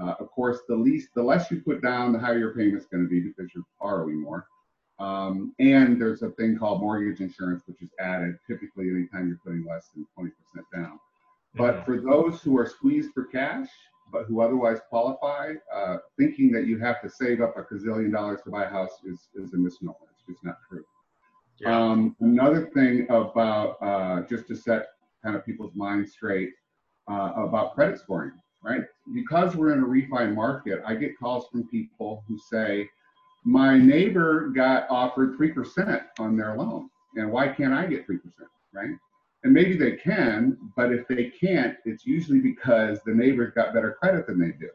Uh, 0.01 0.13
of 0.19 0.31
course, 0.31 0.59
the 0.67 0.75
least, 0.75 1.09
the 1.15 1.23
less 1.23 1.51
you 1.51 1.61
put 1.61 1.81
down, 1.81 2.13
the 2.13 2.19
higher 2.19 2.37
your 2.37 2.55
payment's 2.55 2.85
going 2.85 3.03
to 3.03 3.09
be 3.09 3.19
because 3.19 3.51
you're 3.53 3.65
borrowing 3.79 4.21
more. 4.21 4.47
Um, 4.99 5.53
and 5.59 5.99
there's 5.99 6.23
a 6.23 6.29
thing 6.31 6.57
called 6.57 6.81
mortgage 6.81 7.21
insurance, 7.21 7.63
which 7.65 7.81
is 7.81 7.89
added 7.99 8.37
typically 8.45 8.89
anytime 8.89 9.27
you're 9.27 9.39
putting 9.45 9.65
less 9.65 9.89
than 9.95 10.05
20% 10.17 10.31
down. 10.73 10.99
But 11.55 11.75
mm-hmm. 11.75 11.85
for 11.85 12.01
those 12.01 12.41
who 12.41 12.57
are 12.57 12.67
squeezed 12.67 13.13
for 13.13 13.25
cash, 13.25 13.69
but 14.11 14.25
who 14.25 14.41
otherwise 14.41 14.79
qualify, 14.89 15.53
uh, 15.73 15.97
thinking 16.17 16.51
that 16.51 16.65
you 16.65 16.79
have 16.79 17.01
to 17.01 17.09
save 17.09 17.41
up 17.41 17.55
a 17.57 17.63
gazillion 17.63 18.11
dollars 18.11 18.41
to 18.43 18.49
buy 18.49 18.65
a 18.65 18.69
house 18.69 19.01
is, 19.05 19.29
is 19.35 19.53
a 19.53 19.57
misnomer. 19.57 19.95
It's 20.11 20.23
just 20.27 20.43
not 20.43 20.57
true. 20.69 20.83
Yeah. 21.59 21.77
Um, 21.77 22.15
another 22.21 22.67
thing 22.73 23.05
about 23.09 23.77
uh, 23.81 24.21
just 24.21 24.47
to 24.47 24.55
set 24.55 24.87
kind 25.23 25.35
of 25.35 25.45
people's 25.45 25.75
minds 25.75 26.13
straight 26.13 26.51
uh, 27.09 27.33
about 27.35 27.75
credit 27.75 27.99
scoring, 27.99 28.31
right? 28.63 28.81
Because 29.13 29.55
we're 29.55 29.73
in 29.73 29.79
a 29.79 29.85
refi 29.85 30.33
market, 30.33 30.81
I 30.85 30.95
get 30.95 31.17
calls 31.19 31.47
from 31.51 31.67
people 31.67 32.23
who 32.27 32.37
say, 32.49 32.87
my 33.43 33.77
neighbor 33.77 34.49
got 34.49 34.89
offered 34.89 35.37
3% 35.37 36.03
on 36.19 36.37
their 36.37 36.55
loan, 36.55 36.89
and 37.15 37.31
why 37.31 37.47
can't 37.47 37.73
I 37.73 37.85
get 37.87 38.07
3%, 38.07 38.19
right? 38.73 38.91
And 39.43 39.53
maybe 39.53 39.77
they 39.77 39.93
can, 39.93 40.57
but 40.75 40.91
if 40.91 41.07
they 41.07 41.31
can't, 41.39 41.77
it's 41.85 42.05
usually 42.05 42.39
because 42.39 42.99
the 43.05 43.13
neighbor's 43.13 43.53
got 43.53 43.73
better 43.73 43.97
credit 44.01 44.27
than 44.27 44.39
they 44.39 44.51
do, 44.51 44.69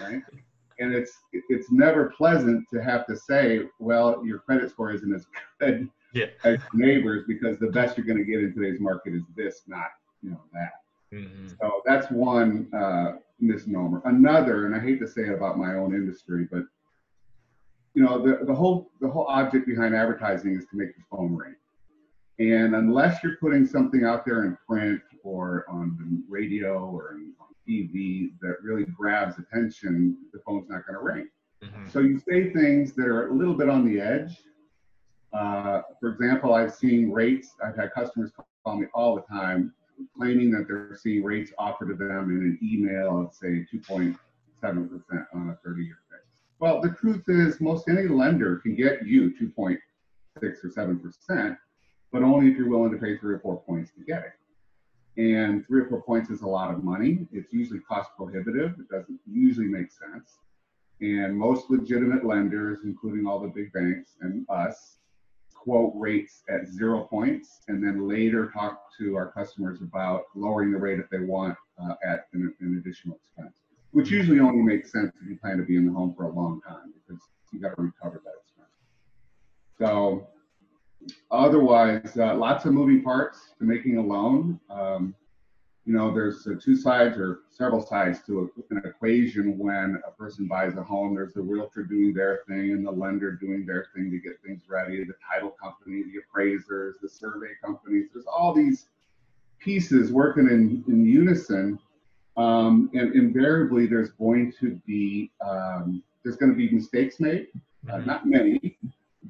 right? 0.00 0.22
and 0.78 0.92
it's 0.92 1.12
it's 1.32 1.70
never 1.70 2.12
pleasant 2.16 2.64
to 2.72 2.82
have 2.82 3.06
to 3.06 3.16
say, 3.16 3.62
well, 3.78 4.24
your 4.24 4.40
credit 4.40 4.70
score 4.70 4.90
isn't 4.92 5.14
as 5.14 5.26
good 5.60 5.88
yeah. 6.14 6.26
as 6.44 6.60
neighbors 6.72 7.24
because 7.26 7.58
the 7.58 7.68
best 7.68 7.96
you're 7.96 8.06
going 8.06 8.18
to 8.18 8.24
get 8.24 8.40
in 8.40 8.54
today's 8.54 8.80
market 8.80 9.14
is 9.14 9.22
this, 9.36 9.62
not 9.66 9.88
you 10.22 10.30
know 10.30 10.40
that. 10.52 10.72
Mm-hmm. 11.12 11.48
So 11.60 11.82
that's 11.84 12.10
one 12.10 12.68
uh, 12.74 13.18
misnomer. 13.40 14.02
Another, 14.04 14.66
and 14.66 14.74
I 14.74 14.80
hate 14.80 15.00
to 15.00 15.08
say 15.08 15.22
it 15.22 15.34
about 15.34 15.58
my 15.58 15.74
own 15.74 15.94
industry, 15.94 16.48
but 16.50 16.62
you 17.94 18.02
know 18.02 18.24
the, 18.24 18.44
the 18.44 18.54
whole 18.54 18.90
the 19.00 19.08
whole 19.08 19.26
object 19.26 19.66
behind 19.66 19.94
advertising 19.94 20.56
is 20.56 20.64
to 20.70 20.76
make 20.76 20.94
the 20.96 21.02
phone 21.10 21.34
ring. 21.34 21.54
And 22.38 22.74
unless 22.74 23.22
you're 23.22 23.36
putting 23.36 23.64
something 23.66 24.04
out 24.04 24.24
there 24.24 24.44
in 24.44 24.58
print 24.68 25.00
or 25.22 25.64
on 25.68 25.96
the 25.98 26.22
radio 26.28 26.90
or 26.90 27.16
on 27.40 27.54
TV 27.68 28.30
that 28.40 28.56
really 28.62 28.84
grabs 28.86 29.38
attention, 29.38 30.16
the 30.32 30.40
phone's 30.44 30.68
not 30.68 30.84
going 30.86 30.98
to 30.98 31.04
ring. 31.04 31.28
Mm-hmm. 31.62 31.88
So 31.90 32.00
you 32.00 32.18
say 32.18 32.52
things 32.52 32.92
that 32.94 33.06
are 33.06 33.28
a 33.28 33.34
little 33.34 33.54
bit 33.54 33.68
on 33.68 33.86
the 33.86 34.00
edge. 34.00 34.42
Uh, 35.34 35.82
for 36.00 36.10
example, 36.10 36.54
I've 36.54 36.74
seen 36.74 37.10
rates, 37.10 37.54
I've 37.64 37.76
had 37.76 37.92
customers 37.92 38.30
call 38.64 38.78
me 38.78 38.86
all 38.94 39.16
the 39.16 39.22
time 39.22 39.72
claiming 40.16 40.50
that 40.52 40.66
they're 40.66 40.96
seeing 41.00 41.22
rates 41.22 41.52
offered 41.58 41.88
to 41.88 41.94
them 41.94 42.30
in 42.30 42.38
an 42.38 42.58
email 42.62 43.20
of, 43.20 43.34
say, 43.34 43.66
2.7% 43.72 44.16
on 45.34 45.50
a 45.50 45.58
30 45.64 45.84
year 45.84 45.98
fix. 46.10 46.22
Well, 46.58 46.80
the 46.80 46.90
truth 46.90 47.24
is, 47.28 47.60
most 47.60 47.88
any 47.88 48.08
lender 48.08 48.56
can 48.56 48.74
get 48.74 49.06
you 49.06 49.32
2.6 49.40 49.78
or 50.42 50.50
7%, 50.52 51.58
but 52.12 52.22
only 52.22 52.50
if 52.50 52.56
you're 52.56 52.68
willing 52.68 52.92
to 52.92 52.98
pay 52.98 53.18
three 53.18 53.34
or 53.34 53.40
four 53.40 53.60
points 53.60 53.90
to 53.92 54.04
get 54.04 54.24
it. 54.24 54.32
And 55.16 55.64
three 55.66 55.82
or 55.82 55.88
four 55.88 56.02
points 56.02 56.30
is 56.30 56.42
a 56.42 56.46
lot 56.46 56.72
of 56.72 56.82
money. 56.82 57.26
It's 57.32 57.52
usually 57.52 57.80
cost 57.80 58.10
prohibitive. 58.16 58.74
It 58.80 58.88
doesn't 58.88 59.20
usually 59.30 59.68
make 59.68 59.92
sense. 59.92 60.38
And 61.00 61.36
most 61.36 61.70
legitimate 61.70 62.24
lenders, 62.24 62.80
including 62.84 63.26
all 63.26 63.40
the 63.40 63.48
big 63.48 63.72
banks 63.72 64.16
and 64.20 64.44
us, 64.48 64.98
quote 65.64 65.92
rates 65.96 66.42
at 66.50 66.68
zero 66.68 67.04
points 67.04 67.62
and 67.68 67.82
then 67.82 68.06
later 68.06 68.50
talk 68.52 68.82
to 68.98 69.16
our 69.16 69.32
customers 69.32 69.80
about 69.80 70.24
lowering 70.36 70.70
the 70.70 70.78
rate 70.78 71.00
if 71.00 71.08
they 71.08 71.20
want 71.20 71.56
uh, 71.82 71.94
at 72.06 72.26
an, 72.34 72.54
an, 72.60 72.76
additional 72.78 73.16
expense, 73.16 73.56
which 73.92 74.10
usually 74.10 74.40
only 74.40 74.62
makes 74.62 74.92
sense 74.92 75.10
if 75.22 75.28
you 75.28 75.36
plan 75.36 75.56
to 75.56 75.64
be 75.64 75.76
in 75.76 75.86
the 75.86 75.92
home 75.92 76.14
for 76.14 76.24
a 76.24 76.30
long 76.30 76.60
time 76.68 76.92
because 76.94 77.20
you 77.50 77.60
got 77.60 77.74
to 77.74 77.82
recover 77.82 78.22
that 78.24 78.34
expense. 78.42 78.68
So 79.78 80.28
otherwise, 81.30 82.16
uh, 82.18 82.34
lots 82.36 82.66
of 82.66 82.74
moving 82.74 83.02
parts 83.02 83.54
to 83.58 83.64
making 83.64 83.96
a 83.96 84.02
loan. 84.02 84.60
Um, 84.68 85.14
you 85.86 85.92
know, 85.92 86.12
there's 86.14 86.46
uh, 86.46 86.54
two 86.62 86.76
sides 86.76 87.18
or 87.18 87.40
several 87.50 87.84
sides 87.84 88.20
to 88.26 88.50
a, 88.70 88.74
an 88.74 88.82
equation 88.84 89.58
when 89.58 90.00
a 90.06 90.10
person 90.10 90.46
buys 90.46 90.76
a 90.76 90.82
home. 90.82 91.14
There's 91.14 91.34
the 91.34 91.42
realtor 91.42 91.82
doing 91.82 92.14
their 92.14 92.40
thing 92.48 92.72
and 92.72 92.86
the 92.86 92.90
lender 92.90 93.32
doing 93.32 93.66
their 93.66 93.88
thing 93.94 94.10
to 94.10 94.18
get 94.18 94.40
things 94.42 94.62
ready, 94.66 95.04
the 95.04 95.14
title 95.30 95.50
company, 95.50 96.02
the 96.04 96.20
appraisers, 96.20 96.96
the 97.02 97.08
survey 97.08 97.52
companies. 97.62 98.08
There's 98.14 98.26
all 98.26 98.54
these 98.54 98.86
pieces 99.58 100.10
working 100.10 100.48
in, 100.48 100.82
in 100.88 101.04
unison. 101.04 101.78
Um, 102.36 102.90
and 102.94 103.14
invariably, 103.14 103.86
there's 103.86 104.10
going 104.10 104.52
to 104.60 104.80
be 104.86 105.30
um, 105.46 106.02
there's 106.24 106.36
going 106.36 106.50
to 106.50 106.56
be 106.56 106.70
mistakes 106.70 107.20
made, 107.20 107.48
uh, 107.88 107.96
mm-hmm. 107.96 108.06
not 108.06 108.26
many, 108.26 108.78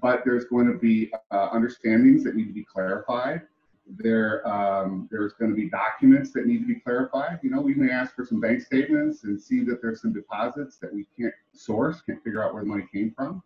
but 0.00 0.22
there's 0.24 0.44
going 0.44 0.72
to 0.72 0.78
be 0.78 1.12
uh, 1.32 1.48
understandings 1.52 2.22
that 2.24 2.36
need 2.36 2.46
to 2.46 2.52
be 2.52 2.64
clarified 2.64 3.42
there 3.86 4.46
um, 4.48 5.08
there's 5.10 5.34
going 5.34 5.50
to 5.50 5.56
be 5.56 5.68
documents 5.68 6.32
that 6.32 6.46
need 6.46 6.60
to 6.60 6.66
be 6.66 6.76
clarified. 6.76 7.38
You 7.42 7.50
know, 7.50 7.60
we 7.60 7.74
may 7.74 7.92
ask 7.92 8.14
for 8.14 8.24
some 8.24 8.40
bank 8.40 8.62
statements 8.62 9.24
and 9.24 9.40
see 9.40 9.62
that 9.64 9.82
there's 9.82 10.00
some 10.00 10.12
deposits 10.12 10.76
that 10.78 10.92
we 10.92 11.06
can't 11.18 11.34
source, 11.52 12.00
can't 12.00 12.22
figure 12.24 12.42
out 12.42 12.54
where 12.54 12.62
the 12.62 12.68
money 12.68 12.86
came 12.92 13.12
from. 13.14 13.42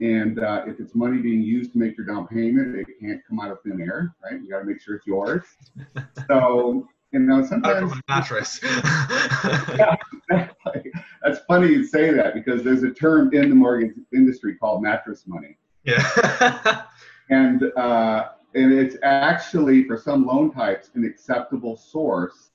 And 0.00 0.40
uh, 0.40 0.64
if 0.66 0.80
it's 0.80 0.94
money 0.94 1.18
being 1.18 1.42
used 1.42 1.72
to 1.72 1.78
make 1.78 1.96
your 1.96 2.06
down 2.06 2.26
payment, 2.26 2.76
it 2.76 2.86
can't 3.00 3.20
come 3.28 3.38
out 3.38 3.52
of 3.52 3.58
thin 3.62 3.80
air, 3.80 4.14
right? 4.22 4.40
You 4.42 4.50
got 4.50 4.60
to 4.60 4.64
make 4.64 4.80
sure 4.80 4.96
it's 4.96 5.06
yours. 5.06 5.44
So, 6.28 6.88
you 7.10 7.18
know, 7.18 7.44
sometimes 7.44 7.92
mattress. 8.08 8.60
yeah, 8.64 9.96
exactly. 10.12 10.92
That's 11.22 11.40
funny 11.46 11.68
you 11.68 11.84
say 11.84 12.12
that 12.12 12.34
because 12.34 12.62
there's 12.62 12.82
a 12.84 12.90
term 12.90 13.32
in 13.34 13.48
the 13.48 13.54
mortgage 13.54 13.94
industry 14.14 14.56
called 14.56 14.82
mattress 14.82 15.24
money. 15.26 15.56
Yeah. 15.84 16.84
and 17.30 17.64
uh, 17.76 18.28
and 18.54 18.72
it's 18.72 18.96
actually 19.02 19.84
for 19.84 19.96
some 19.96 20.26
loan 20.26 20.52
types 20.52 20.90
an 20.94 21.04
acceptable 21.04 21.76
source 21.76 22.50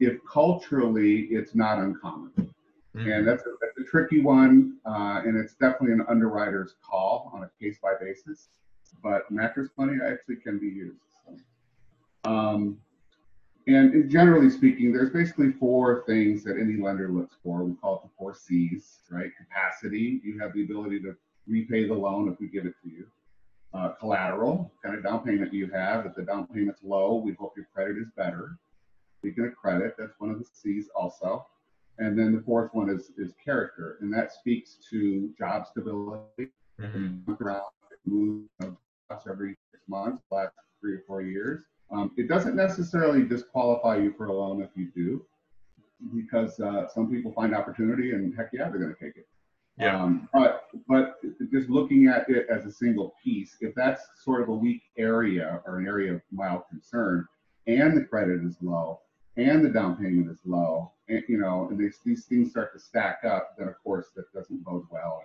if 0.00 0.18
culturally 0.30 1.28
it's 1.30 1.54
not 1.54 1.78
uncommon. 1.78 2.32
Mm-hmm. 2.36 3.08
And 3.08 3.26
that's 3.26 3.42
a, 3.42 3.50
that's 3.60 3.78
a 3.78 3.90
tricky 3.90 4.20
one, 4.20 4.76
uh, 4.84 5.22
and 5.24 5.36
it's 5.36 5.54
definitely 5.54 5.92
an 5.92 6.04
underwriter's 6.08 6.74
call 6.82 7.30
on 7.32 7.44
a 7.44 7.50
case 7.60 7.78
by 7.82 7.92
basis. 8.00 8.48
But 9.02 9.30
mattress 9.30 9.70
money 9.78 9.98
actually 10.04 10.36
can 10.36 10.58
be 10.58 10.66
used. 10.66 11.00
So. 11.24 12.30
Um, 12.30 12.78
and 13.66 14.10
generally 14.10 14.50
speaking, 14.50 14.92
there's 14.92 15.10
basically 15.10 15.52
four 15.52 16.02
things 16.06 16.42
that 16.44 16.58
any 16.58 16.76
lender 16.76 17.08
looks 17.08 17.36
for. 17.42 17.62
We 17.62 17.74
call 17.74 17.96
it 17.96 18.02
the 18.02 18.10
four 18.18 18.34
C's, 18.34 18.98
right? 19.10 19.30
Capacity, 19.38 20.20
you 20.24 20.38
have 20.40 20.52
the 20.52 20.64
ability 20.64 21.00
to 21.00 21.14
repay 21.46 21.86
the 21.86 21.94
loan 21.94 22.30
if 22.30 22.40
we 22.40 22.48
give 22.48 22.66
it 22.66 22.74
to 22.82 22.90
you 22.90 23.06
uh, 23.74 23.90
collateral, 23.98 24.72
kind 24.84 24.96
of 24.96 25.02
down 25.02 25.24
payment 25.24 25.52
you 25.52 25.70
have. 25.70 26.06
If 26.06 26.14
the 26.14 26.22
down 26.22 26.46
payment's 26.46 26.80
low, 26.82 27.16
we 27.16 27.32
hope 27.34 27.54
your 27.56 27.66
credit 27.74 27.96
is 27.98 28.08
better. 28.16 28.58
Speaking 29.18 29.46
of 29.46 29.54
credit, 29.54 29.94
that's 29.98 30.18
one 30.18 30.30
of 30.30 30.38
the 30.38 30.44
C's 30.52 30.88
also. 30.94 31.46
And 31.98 32.18
then 32.18 32.34
the 32.34 32.42
fourth 32.42 32.70
one 32.72 32.90
is, 32.90 33.12
is 33.16 33.34
character, 33.44 33.98
and 34.00 34.12
that 34.12 34.32
speaks 34.32 34.78
to 34.90 35.30
job 35.38 35.66
stability. 35.66 36.48
Mm-hmm. 36.80 37.32
Around, 37.40 37.70
move 38.06 38.48
every 39.30 39.56
six 39.70 39.82
months, 39.88 40.22
last 40.30 40.54
three 40.80 40.94
or 40.94 41.02
four 41.06 41.22
years. 41.22 41.62
Um, 41.92 42.10
it 42.16 42.26
doesn't 42.28 42.56
necessarily 42.56 43.22
disqualify 43.22 43.98
you 43.98 44.14
for 44.16 44.26
a 44.26 44.32
loan 44.32 44.62
if 44.62 44.70
you 44.74 44.90
do, 44.94 45.24
because 46.16 46.58
uh, 46.60 46.88
some 46.88 47.10
people 47.10 47.30
find 47.32 47.54
opportunity 47.54 48.12
and 48.12 48.34
heck 48.36 48.48
yeah, 48.52 48.68
they're 48.70 48.80
going 48.80 48.94
to 48.94 49.04
take 49.04 49.16
it. 49.16 49.28
Yeah. 49.78 50.02
Um, 50.02 50.28
but 50.32 50.64
but 50.86 51.16
just 51.50 51.70
looking 51.70 52.06
at 52.06 52.28
it 52.28 52.46
as 52.50 52.66
a 52.66 52.72
single 52.72 53.14
piece, 53.22 53.56
if 53.60 53.74
that's 53.74 54.02
sort 54.22 54.42
of 54.42 54.48
a 54.48 54.54
weak 54.54 54.82
area 54.98 55.60
or 55.66 55.78
an 55.78 55.86
area 55.86 56.14
of 56.14 56.20
mild 56.30 56.62
concern, 56.68 57.26
and 57.66 57.96
the 57.96 58.04
credit 58.04 58.44
is 58.44 58.56
low, 58.60 59.00
and 59.36 59.64
the 59.64 59.70
down 59.70 59.96
payment 59.96 60.30
is 60.30 60.40
low, 60.44 60.92
and 61.08 61.22
you 61.28 61.38
know, 61.38 61.68
and 61.70 61.78
these 61.78 61.98
these 62.04 62.26
things 62.26 62.50
start 62.50 62.72
to 62.74 62.78
stack 62.78 63.20
up, 63.24 63.56
then 63.58 63.68
of 63.68 63.74
course 63.82 64.08
that 64.16 64.32
doesn't 64.32 64.62
bode 64.64 64.84
well. 64.90 65.22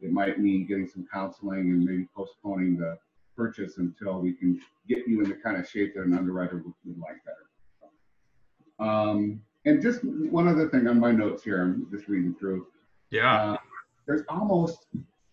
It 0.00 0.12
might 0.12 0.40
mean 0.40 0.66
getting 0.66 0.88
some 0.88 1.06
counseling 1.12 1.70
and 1.70 1.84
maybe 1.84 2.06
postponing 2.16 2.78
the 2.78 2.98
purchase 3.36 3.78
until 3.78 4.20
we 4.20 4.32
can 4.32 4.60
get 4.88 5.06
you 5.06 5.20
in 5.22 5.28
the 5.28 5.36
kind 5.36 5.56
of 5.56 5.68
shape 5.68 5.94
that 5.94 6.02
an 6.02 6.16
underwriter 6.16 6.62
would, 6.64 6.98
like 6.98 7.16
better. 7.24 7.46
Um, 8.78 9.42
and 9.66 9.82
just 9.82 10.02
one 10.04 10.48
other 10.48 10.68
thing 10.68 10.86
on 10.88 10.98
my 10.98 11.12
notes 11.12 11.42
here, 11.44 11.62
I'm 11.62 11.86
just 11.90 12.08
reading 12.08 12.34
through. 12.34 12.66
Yeah. 13.10 13.52
Uh, 13.52 13.56
there's 14.10 14.26
almost 14.28 14.86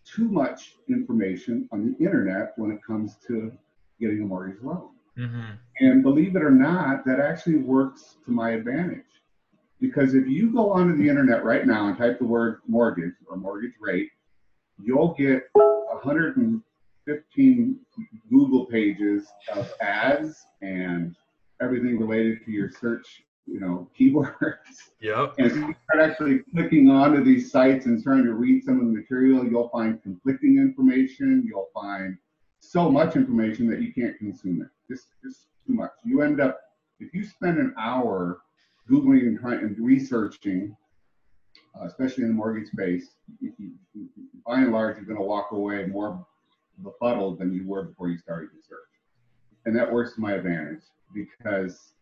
too 0.04 0.28
much 0.28 0.76
information 0.88 1.68
on 1.72 1.84
the 1.84 1.96
internet 2.04 2.52
when 2.56 2.70
it 2.70 2.78
comes 2.86 3.16
to 3.26 3.50
getting 4.00 4.22
a 4.22 4.24
mortgage 4.24 4.62
loan. 4.62 4.90
Mm-hmm. 5.18 5.50
And 5.80 6.04
believe 6.04 6.36
it 6.36 6.44
or 6.44 6.52
not, 6.52 7.04
that 7.04 7.18
actually 7.18 7.56
works 7.56 8.18
to 8.24 8.30
my 8.30 8.50
advantage. 8.50 9.02
Because 9.80 10.14
if 10.14 10.28
you 10.28 10.52
go 10.52 10.70
onto 10.70 10.96
the 10.96 11.08
internet 11.08 11.42
right 11.42 11.66
now 11.66 11.88
and 11.88 11.98
type 11.98 12.20
the 12.20 12.24
word 12.24 12.60
mortgage 12.68 13.14
or 13.28 13.36
mortgage 13.36 13.74
rate, 13.80 14.12
you'll 14.80 15.12
get 15.14 15.48
115 15.54 17.80
Google 18.30 18.66
pages 18.66 19.26
of 19.52 19.72
ads 19.80 20.46
and 20.62 21.16
everything 21.60 21.98
related 21.98 22.44
to 22.44 22.52
your 22.52 22.70
search 22.70 23.24
you 23.50 23.60
know, 23.60 23.88
keywords. 23.98 24.90
Yep. 25.00 25.34
And 25.38 25.46
if 25.46 25.54
you 25.54 25.74
start 25.84 26.10
actually 26.10 26.40
clicking 26.52 26.90
onto 26.90 27.22
these 27.22 27.50
sites 27.50 27.86
and 27.86 28.02
trying 28.02 28.24
to 28.24 28.34
read 28.34 28.64
some 28.64 28.80
of 28.80 28.86
the 28.86 28.92
material, 28.92 29.46
you'll 29.46 29.68
find 29.68 30.02
conflicting 30.02 30.58
information. 30.58 31.44
You'll 31.46 31.70
find 31.72 32.18
so 32.60 32.90
much 32.90 33.16
information 33.16 33.68
that 33.70 33.80
you 33.80 33.92
can't 33.92 34.18
consume 34.18 34.62
it. 34.62 34.68
Just, 34.92 35.06
just 35.22 35.46
too 35.66 35.74
much. 35.74 35.92
You 36.04 36.22
end 36.22 36.40
up, 36.40 36.60
if 37.00 37.14
you 37.14 37.24
spend 37.24 37.58
an 37.58 37.74
hour 37.78 38.40
Googling 38.90 39.20
and 39.20 39.38
trying 39.38 39.60
and 39.60 39.76
researching, 39.78 40.76
uh, 41.80 41.84
especially 41.86 42.24
in 42.24 42.30
the 42.30 42.34
mortgage 42.34 42.68
space, 42.68 43.10
you, 43.40 43.52
you, 43.58 44.08
by 44.46 44.60
and 44.60 44.72
large, 44.72 44.96
you're 44.96 45.04
going 45.04 45.18
to 45.18 45.22
walk 45.22 45.52
away 45.52 45.86
more 45.86 46.26
befuddled 46.82 47.38
than 47.38 47.52
you 47.52 47.66
were 47.66 47.84
before 47.84 48.08
you 48.08 48.18
started 48.18 48.48
your 48.52 48.62
search. 48.68 48.78
And 49.64 49.76
that 49.76 49.92
works 49.92 50.14
to 50.14 50.20
my 50.20 50.32
advantage 50.32 50.82
because 51.14 51.92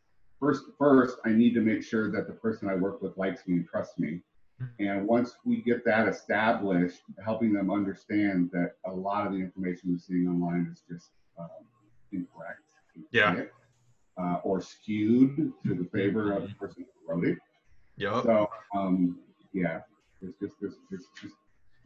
first 0.40 0.64
first 0.78 1.18
I 1.24 1.30
need 1.30 1.54
to 1.54 1.60
make 1.60 1.82
sure 1.82 2.10
that 2.12 2.26
the 2.26 2.32
person 2.32 2.68
I 2.68 2.74
work 2.74 3.02
with 3.02 3.16
likes 3.16 3.46
me 3.46 3.56
and 3.56 3.68
trusts 3.68 3.98
me. 3.98 4.20
Mm-hmm. 4.62 4.86
And 4.86 5.06
once 5.06 5.36
we 5.44 5.60
get 5.62 5.84
that 5.84 6.08
established, 6.08 7.00
helping 7.22 7.52
them 7.52 7.70
understand 7.70 8.50
that 8.52 8.72
a 8.86 8.92
lot 8.92 9.26
of 9.26 9.32
the 9.32 9.38
information 9.38 9.92
we're 9.92 9.98
seeing 9.98 10.26
online 10.26 10.68
is 10.72 10.82
just 10.88 11.10
um, 11.38 11.48
incorrect. 12.12 12.60
Yeah. 13.10 13.42
Uh, 14.18 14.40
or 14.44 14.62
skewed 14.62 15.52
to 15.66 15.74
the 15.74 15.84
favor 15.92 16.32
of 16.32 16.42
the 16.42 16.48
mm-hmm. 16.48 16.58
person 16.58 16.86
who 17.06 17.14
wrote 17.14 17.26
it. 17.26 17.38
Yep. 17.98 18.22
So, 18.24 18.48
um, 18.74 19.18
yeah, 19.52 19.80
it's 20.22 20.38
just, 20.40 20.54
there's 20.60 20.76
just 20.90 21.06
much 21.20 21.34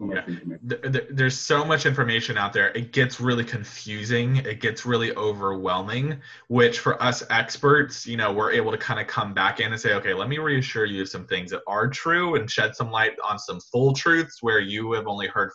yeah. 0.01 0.25
information. 0.27 1.07
there's 1.11 1.37
so 1.37 1.65
much 1.65 1.87
information 1.87 2.39
out 2.39 2.53
there. 2.53 2.69
It 2.69 2.93
gets 2.93 3.21
really 3.21 3.45
confusing. 3.45 4.37
It 4.37 4.61
gets 4.61 4.87
really 4.87 5.15
overwhelming 5.17 6.21
which 6.49 6.81
for 6.81 7.01
us 7.03 7.23
experts 7.31 8.07
you 8.07 8.17
know 8.17 8.33
we're 8.33 8.53
able 8.53 8.71
to 8.71 8.79
kind 8.79 9.01
of 9.01 9.07
come 9.07 9.35
back 9.35 9.61
in 9.61 9.73
and 9.73 9.81
say 9.81 9.95
okay 9.95 10.15
let 10.15 10.29
me 10.29 10.39
reassure 10.39 10.85
you 10.85 11.03
of 11.03 11.09
some 11.09 11.27
things 11.27 11.51
that 11.51 11.61
are 11.67 11.89
true 11.89 12.37
and 12.37 12.51
shed 12.51 12.75
some 12.75 12.91
light 12.91 13.13
on 13.29 13.39
some 13.39 13.61
full 13.61 13.93
truths 13.93 14.39
where 14.43 14.61
you 14.61 14.93
have 14.93 15.07
only 15.07 15.27
heard 15.27 15.51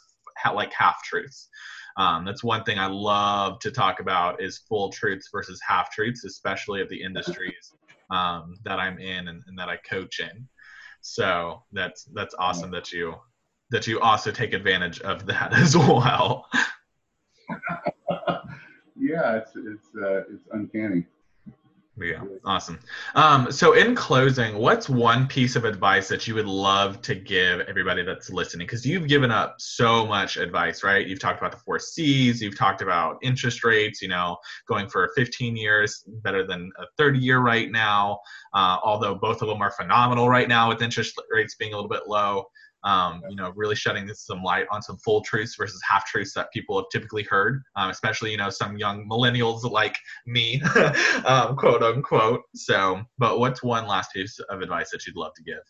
like 0.54 0.72
half 0.74 1.02
truths. 1.04 1.50
Um, 1.98 2.26
that's 2.26 2.44
one 2.44 2.64
thing 2.64 2.78
i 2.78 2.88
love 2.88 3.60
to 3.60 3.72
talk 3.72 4.00
about 4.00 4.42
is 4.42 4.60
full 4.70 4.92
truths 4.92 5.30
versus 5.32 5.60
half 5.66 5.92
truths 5.92 6.26
especially 6.26 6.82
of 6.82 6.90
the 6.90 7.02
industries 7.02 7.74
um, 8.12 8.56
that 8.64 8.80
i'm 8.80 9.00
in 9.00 9.30
and, 9.30 9.42
and 9.48 9.58
that 9.58 9.70
i 9.70 9.78
coach 9.78 10.20
in. 10.20 10.48
So 11.02 11.62
that's 11.72 12.06
that's 12.14 12.34
awesome 12.40 12.72
that 12.72 12.92
you 12.92 13.14
that 13.72 13.88
you 13.88 14.00
also 14.00 14.32
take 14.32 14.54
advantage 14.54 15.00
of 15.02 15.26
that 15.26 15.54
as 15.58 15.76
well. 15.76 16.48
yeah, 18.98 19.38
it's 19.38 19.52
it's 19.56 19.88
uh, 19.96 20.24
it's 20.32 20.48
uncanny. 20.52 21.06
Yeah, 21.98 22.24
awesome. 22.44 22.78
Um, 23.16 23.50
so, 23.54 23.72
in 23.72 23.96
closing, 23.96 24.58
what's 24.58 24.90
one 24.90 25.28
piece 25.28 25.56
of 25.56 25.64
advice 25.64 26.10
that 26.10 26.28
you 26.28 26.36
would 26.36 26.46
love 26.46 27.02
to 27.04 27.16
give 27.16 27.62
everybody 27.62 28.04
that's 28.04 28.30
listening? 28.30 28.68
Because 28.68 28.86
you've 28.86 29.08
given 29.08 29.32
up 29.32 29.56
so 29.60 30.06
much 30.06 30.36
advice, 30.36 30.84
right? 30.84 31.08
You've 31.08 31.22
talked 31.22 31.40
about 31.40 31.54
the 31.54 31.58
four 31.60 31.80
C's, 31.80 32.42
you've 32.42 32.58
talked 32.58 32.82
about 32.82 33.18
interest 33.22 33.64
rates, 33.64 34.02
you 34.02 34.10
know, 34.10 34.36
going 34.68 34.90
for 34.90 35.10
15 35.16 35.56
years 35.56 36.04
better 36.06 36.46
than 36.46 36.70
a 36.80 36.86
30 36.98 37.18
year 37.20 37.40
right 37.40 37.72
now, 37.72 38.20
uh, 38.54 38.78
although 38.84 39.16
both 39.16 39.42
of 39.42 39.48
them 39.48 39.62
are 39.62 39.72
phenomenal 39.72 40.28
right 40.28 40.50
now 40.50 40.68
with 40.68 40.82
interest 40.82 41.14
rates 41.32 41.56
being 41.56 41.72
a 41.72 41.76
little 41.78 41.90
bit 41.90 42.08
low 42.08 42.44
um, 42.86 43.22
you 43.30 43.36
know, 43.36 43.52
really 43.56 43.76
shedding 43.76 44.08
some 44.14 44.44
light 44.44 44.68
on 44.72 44.82
some 44.82 44.98
full 44.98 45.22
truths 45.22 45.56
versus 45.56 45.82
half 45.88 46.06
truths 46.06 46.34
that 46.36 46.52
people 46.54 46.78
have 46.78 46.86
typically 46.92 47.24
heard, 47.24 47.64
um, 47.76 47.90
especially, 47.90 48.32
you 48.32 48.38
know, 48.38 48.50
some 48.50 48.78
young 48.78 49.10
millennials 49.10 49.70
like 49.70 49.98
me, 50.28 50.62
um, 51.26 51.56
quote 51.56 51.82
unquote. 51.82 52.42
So, 52.54 53.02
but 53.18 53.40
what's 53.40 53.64
one 53.64 53.88
last 53.88 54.14
piece 54.14 54.40
of 54.40 54.62
advice 54.62 54.92
that 54.92 55.06
you'd 55.06 55.18
love 55.18 55.34
to 55.36 55.44
give? 55.44 55.64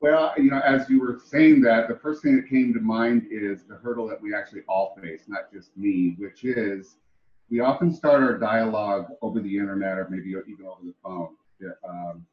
Well, 0.00 0.32
you 0.36 0.50
know, 0.50 0.60
as 0.60 0.88
you 0.88 1.00
were 1.00 1.20
saying 1.24 1.62
that, 1.62 1.88
the 1.88 1.96
first 1.96 2.22
thing 2.22 2.36
that 2.36 2.48
came 2.48 2.72
to 2.74 2.80
mind 2.80 3.26
is 3.30 3.64
the 3.64 3.76
hurdle 3.76 4.06
that 4.08 4.20
we 4.20 4.34
actually 4.34 4.62
all 4.68 4.96
face, 5.02 5.22
not 5.26 5.52
just 5.52 5.76
me, 5.76 6.14
which 6.18 6.44
is 6.44 6.96
we 7.50 7.60
often 7.60 7.92
start 7.92 8.22
our 8.22 8.38
dialogue 8.38 9.06
over 9.22 9.40
the 9.40 9.56
internet 9.56 9.98
or 9.98 10.06
maybe 10.08 10.28
even 10.28 10.66
over 10.66 10.82
the 10.84 10.94
phone. 11.02 11.30
Um, 11.88 12.26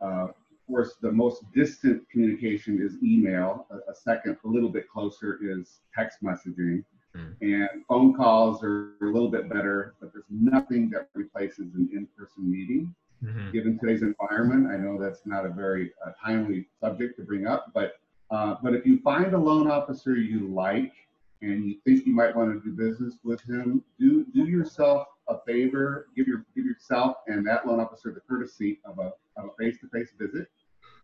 uh, 0.00 0.28
course, 0.66 0.94
the 1.00 1.10
most 1.10 1.44
distant 1.54 2.08
communication 2.10 2.80
is 2.82 2.96
email. 3.02 3.66
A, 3.70 3.90
a 3.90 3.94
second, 3.94 4.36
a 4.44 4.48
little 4.48 4.68
bit 4.68 4.88
closer, 4.88 5.38
is 5.42 5.80
text 5.94 6.22
messaging. 6.22 6.84
Mm. 7.16 7.34
And 7.40 7.68
phone 7.88 8.14
calls 8.14 8.62
are 8.64 8.94
a 9.02 9.06
little 9.06 9.30
bit 9.30 9.48
better, 9.48 9.94
but 10.00 10.12
there's 10.12 10.24
nothing 10.30 10.90
that 10.90 11.08
replaces 11.14 11.74
an 11.74 11.88
in 11.92 12.08
person 12.16 12.50
meeting. 12.50 12.94
Mm-hmm. 13.24 13.52
Given 13.52 13.78
today's 13.78 14.02
environment, 14.02 14.70
I 14.70 14.76
know 14.76 15.00
that's 15.00 15.24
not 15.24 15.46
a 15.46 15.48
very 15.48 15.92
uh, 16.04 16.10
timely 16.22 16.66
subject 16.80 17.16
to 17.18 17.24
bring 17.24 17.46
up, 17.46 17.70
but 17.72 17.94
uh, 18.30 18.56
but 18.62 18.74
if 18.74 18.84
you 18.84 19.00
find 19.00 19.32
a 19.32 19.38
loan 19.38 19.70
officer 19.70 20.16
you 20.16 20.48
like 20.48 20.92
and 21.40 21.64
you 21.64 21.76
think 21.84 22.06
you 22.06 22.14
might 22.14 22.34
want 22.34 22.52
to 22.52 22.60
do 22.68 22.74
business 22.74 23.14
with 23.22 23.40
him, 23.42 23.82
do 23.98 24.26
do 24.34 24.46
yourself 24.46 25.06
a 25.28 25.38
favor, 25.46 26.08
give 26.16 26.26
your 26.26 26.44
give 26.54 26.64
yourself 26.64 27.16
and 27.26 27.46
that 27.46 27.66
loan 27.66 27.80
officer 27.80 28.12
the 28.12 28.20
courtesy 28.20 28.80
of 28.84 28.98
a 28.98 29.12
of 29.36 29.46
a 29.46 29.50
face-to-face 29.58 30.12
visit, 30.18 30.48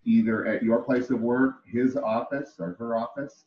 either 0.05 0.47
at 0.47 0.63
your 0.63 0.83
place 0.83 1.11
of 1.11 1.21
work, 1.21 1.67
his 1.67 1.97
office, 1.97 2.57
or 2.59 2.77
her 2.79 2.97
office, 2.97 3.45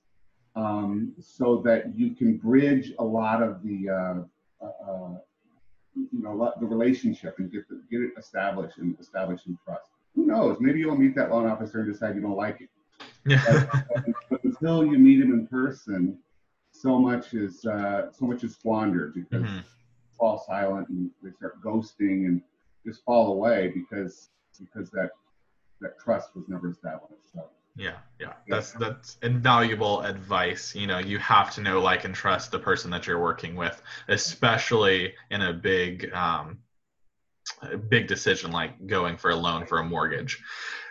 um, 0.56 1.14
so 1.20 1.62
that 1.66 1.96
you 1.96 2.16
can 2.16 2.38
bridge 2.38 2.94
a 3.00 3.04
lot 3.04 3.42
of 3.42 3.64
the 3.64 3.90
uh, 3.90 4.66
uh, 4.66 4.92
uh 4.92 5.18
you 5.96 6.24
know 6.24 6.54
the 6.60 6.66
relationship 6.66 7.36
and 7.38 7.52
get 7.52 7.68
the, 7.70 7.82
get 7.92 8.02
it 8.02 8.12
established 8.18 8.78
and 8.78 8.98
establishing 9.00 9.58
trust. 9.64 9.90
Who 10.16 10.26
knows? 10.26 10.58
Maybe 10.60 10.80
you'll 10.80 10.98
meet 10.98 11.16
that 11.16 11.32
loan 11.32 11.48
officer 11.48 11.82
and 11.82 11.92
decide 11.92 12.16
you 12.16 12.22
don't 12.22 12.36
like 12.36 12.62
it. 12.62 12.70
Yeah. 13.26 13.66
but, 13.72 14.06
but 14.30 14.44
until 14.44 14.86
you 14.86 14.98
meet 14.98 15.22
him 15.22 15.32
in 15.32 15.48
person, 15.48 16.18
so 16.72 17.00
much 17.00 17.34
is 17.34 17.66
uh, 17.66 18.12
so 18.12 18.26
much 18.26 18.44
is 18.44 18.54
squandered 18.54 19.14
because 19.14 19.44
mm-hmm. 19.44 19.60
Fall 20.18 20.44
silent 20.48 20.90
and 20.90 21.10
they 21.22 21.32
start 21.32 21.62
ghosting 21.64 22.26
and 22.26 22.42
just 22.86 23.04
fall 23.04 23.34
away 23.34 23.72
because 23.74 24.30
because 24.60 24.90
that 24.92 25.12
that 25.82 26.00
trust 26.00 26.36
was 26.36 26.46
never 26.48 26.70
established. 26.70 27.34
So. 27.34 27.46
Yeah, 27.76 27.98
yeah, 28.20 28.34
that's 28.48 28.72
that's 28.74 29.18
invaluable 29.24 30.02
advice. 30.02 30.76
You 30.76 30.86
know, 30.86 31.00
you 31.00 31.18
have 31.18 31.54
to 31.56 31.62
know, 31.62 31.82
like, 31.82 32.06
and 32.06 32.14
trust 32.14 32.52
the 32.52 32.60
person 32.60 32.92
that 32.92 33.08
you're 33.08 33.22
working 33.22 33.56
with, 33.56 33.82
especially 34.10 35.14
in 35.32 35.42
a 35.42 35.54
big, 35.54 36.14
um, 36.14 36.60
big 37.90 38.08
decision 38.08 38.52
like 38.52 38.86
going 38.86 39.18
for 39.18 39.32
a 39.32 39.36
loan 39.36 39.66
for 39.66 39.80
a 39.80 39.84
mortgage. 39.84 40.44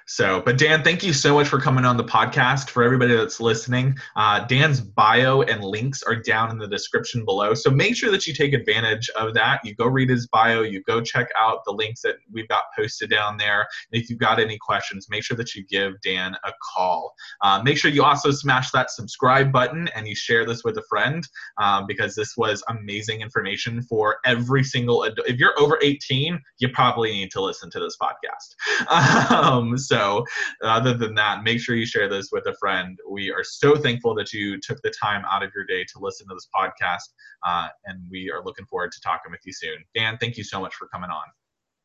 So, 0.07 0.43
but 0.45 0.59
Dan, 0.59 0.83
thank 0.83 1.03
you 1.03 1.13
so 1.13 1.35
much 1.35 1.49
for 1.49 1.61
coming 1.61 1.85
on 1.85 1.97
the 1.97 2.05
podcast. 2.05 2.71
For 2.71 2.83
everybody 2.83 3.15
that's 3.15 3.41
listening, 3.41 3.97
uh, 4.17 4.45
Dan's 4.47 4.81
bio 4.81 5.43
and 5.43 5.63
links 5.63 6.03
are 6.03 6.17
down 6.17 6.51
in 6.51 6.59
the 6.59 6.67
description 6.67 7.25
below. 7.25 7.55
So 7.55 7.71
make 7.71 7.97
sure 7.97 8.11
that 8.11 8.27
you 8.27 8.35
take 8.35 8.53
advantage 8.53 9.09
of 9.11 9.35
that. 9.35 9.61
You 9.65 9.75
go 9.75 9.87
read 9.87 10.11
his 10.11 10.27
bio, 10.27 10.63
you 10.63 10.83
go 10.83 11.01
check 11.01 11.29
out 11.39 11.65
the 11.65 11.73
links 11.73 12.03
that 12.03 12.17
we've 12.31 12.49
got 12.49 12.65
posted 12.77 13.11
down 13.11 13.37
there. 13.37 13.67
And 13.93 14.03
if 14.03 14.11
you've 14.11 14.19
got 14.19 14.41
any 14.41 14.59
questions, 14.59 15.09
make 15.09 15.25
sure 15.25 15.37
that 15.37 15.55
you 15.55 15.65
give 15.67 16.01
Dan 16.03 16.35
a 16.45 16.53
call. 16.75 17.15
Uh, 17.41 17.63
make 17.63 17.79
sure 17.79 17.91
you 17.91 18.03
also 18.03 18.31
smash 18.31 18.71
that 18.73 18.91
subscribe 18.91 19.53
button 19.53 19.89
and 19.95 20.09
you 20.09 20.15
share 20.15 20.45
this 20.45 20.65
with 20.65 20.79
a 20.79 20.83
friend 20.89 21.27
um, 21.61 21.87
because 21.87 22.15
this 22.15 22.37
was 22.37 22.63
amazing 22.69 23.21
information 23.21 23.83
for 23.83 24.19
every 24.25 24.65
single. 24.65 25.07
Ad- 25.07 25.15
if 25.27 25.39
you're 25.39 25.59
over 25.61 25.79
18, 25.83 26.41
you 26.59 26.69
probably 26.71 27.13
need 27.13 27.31
to 27.31 27.41
listen 27.41 27.71
to 27.71 27.81
this 27.81 27.97
podcast. 28.01 29.31
um, 29.31 29.79
so 29.79 29.92
so, 29.93 30.25
other 30.63 30.95
than 30.95 31.15
that, 31.17 31.43
make 31.45 31.61
sure 31.61 31.77
you 31.77 31.87
share 31.87 32.09
this 32.09 32.31
with 32.33 32.47
a 32.47 32.55
friend. 32.59 32.99
We 33.11 33.31
are 33.31 33.45
so 33.45 33.77
thankful 33.77 34.15
that 34.17 34.33
you 34.33 34.59
took 34.61 34.81
the 34.83 34.91
time 34.91 35.25
out 35.31 35.43
of 35.43 35.51
your 35.55 35.65
day 35.65 35.85
to 35.85 35.99
listen 36.01 36.27
to 36.29 36.35
this 36.35 36.49
podcast, 36.55 37.09
uh, 37.47 37.69
and 37.85 38.01
we 38.11 38.31
are 38.31 38.45
looking 38.45 38.67
forward 38.67 38.93
to 38.93 39.01
talking 39.01 39.31
with 39.31 39.41
you 39.45 39.53
soon. 39.53 39.77
Dan, 39.95 40.17
thank 40.19 40.37
you 40.37 40.45
so 40.45 40.61
much 40.61 40.75
for 40.75 40.89
coming 40.89 41.11
on. 41.11 41.25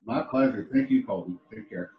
My 0.06 0.22
pleasure. 0.22 0.68
Thank 0.72 0.90
you, 0.90 1.06
Colby. 1.06 1.34
Take 1.54 1.70
care. 1.70 1.92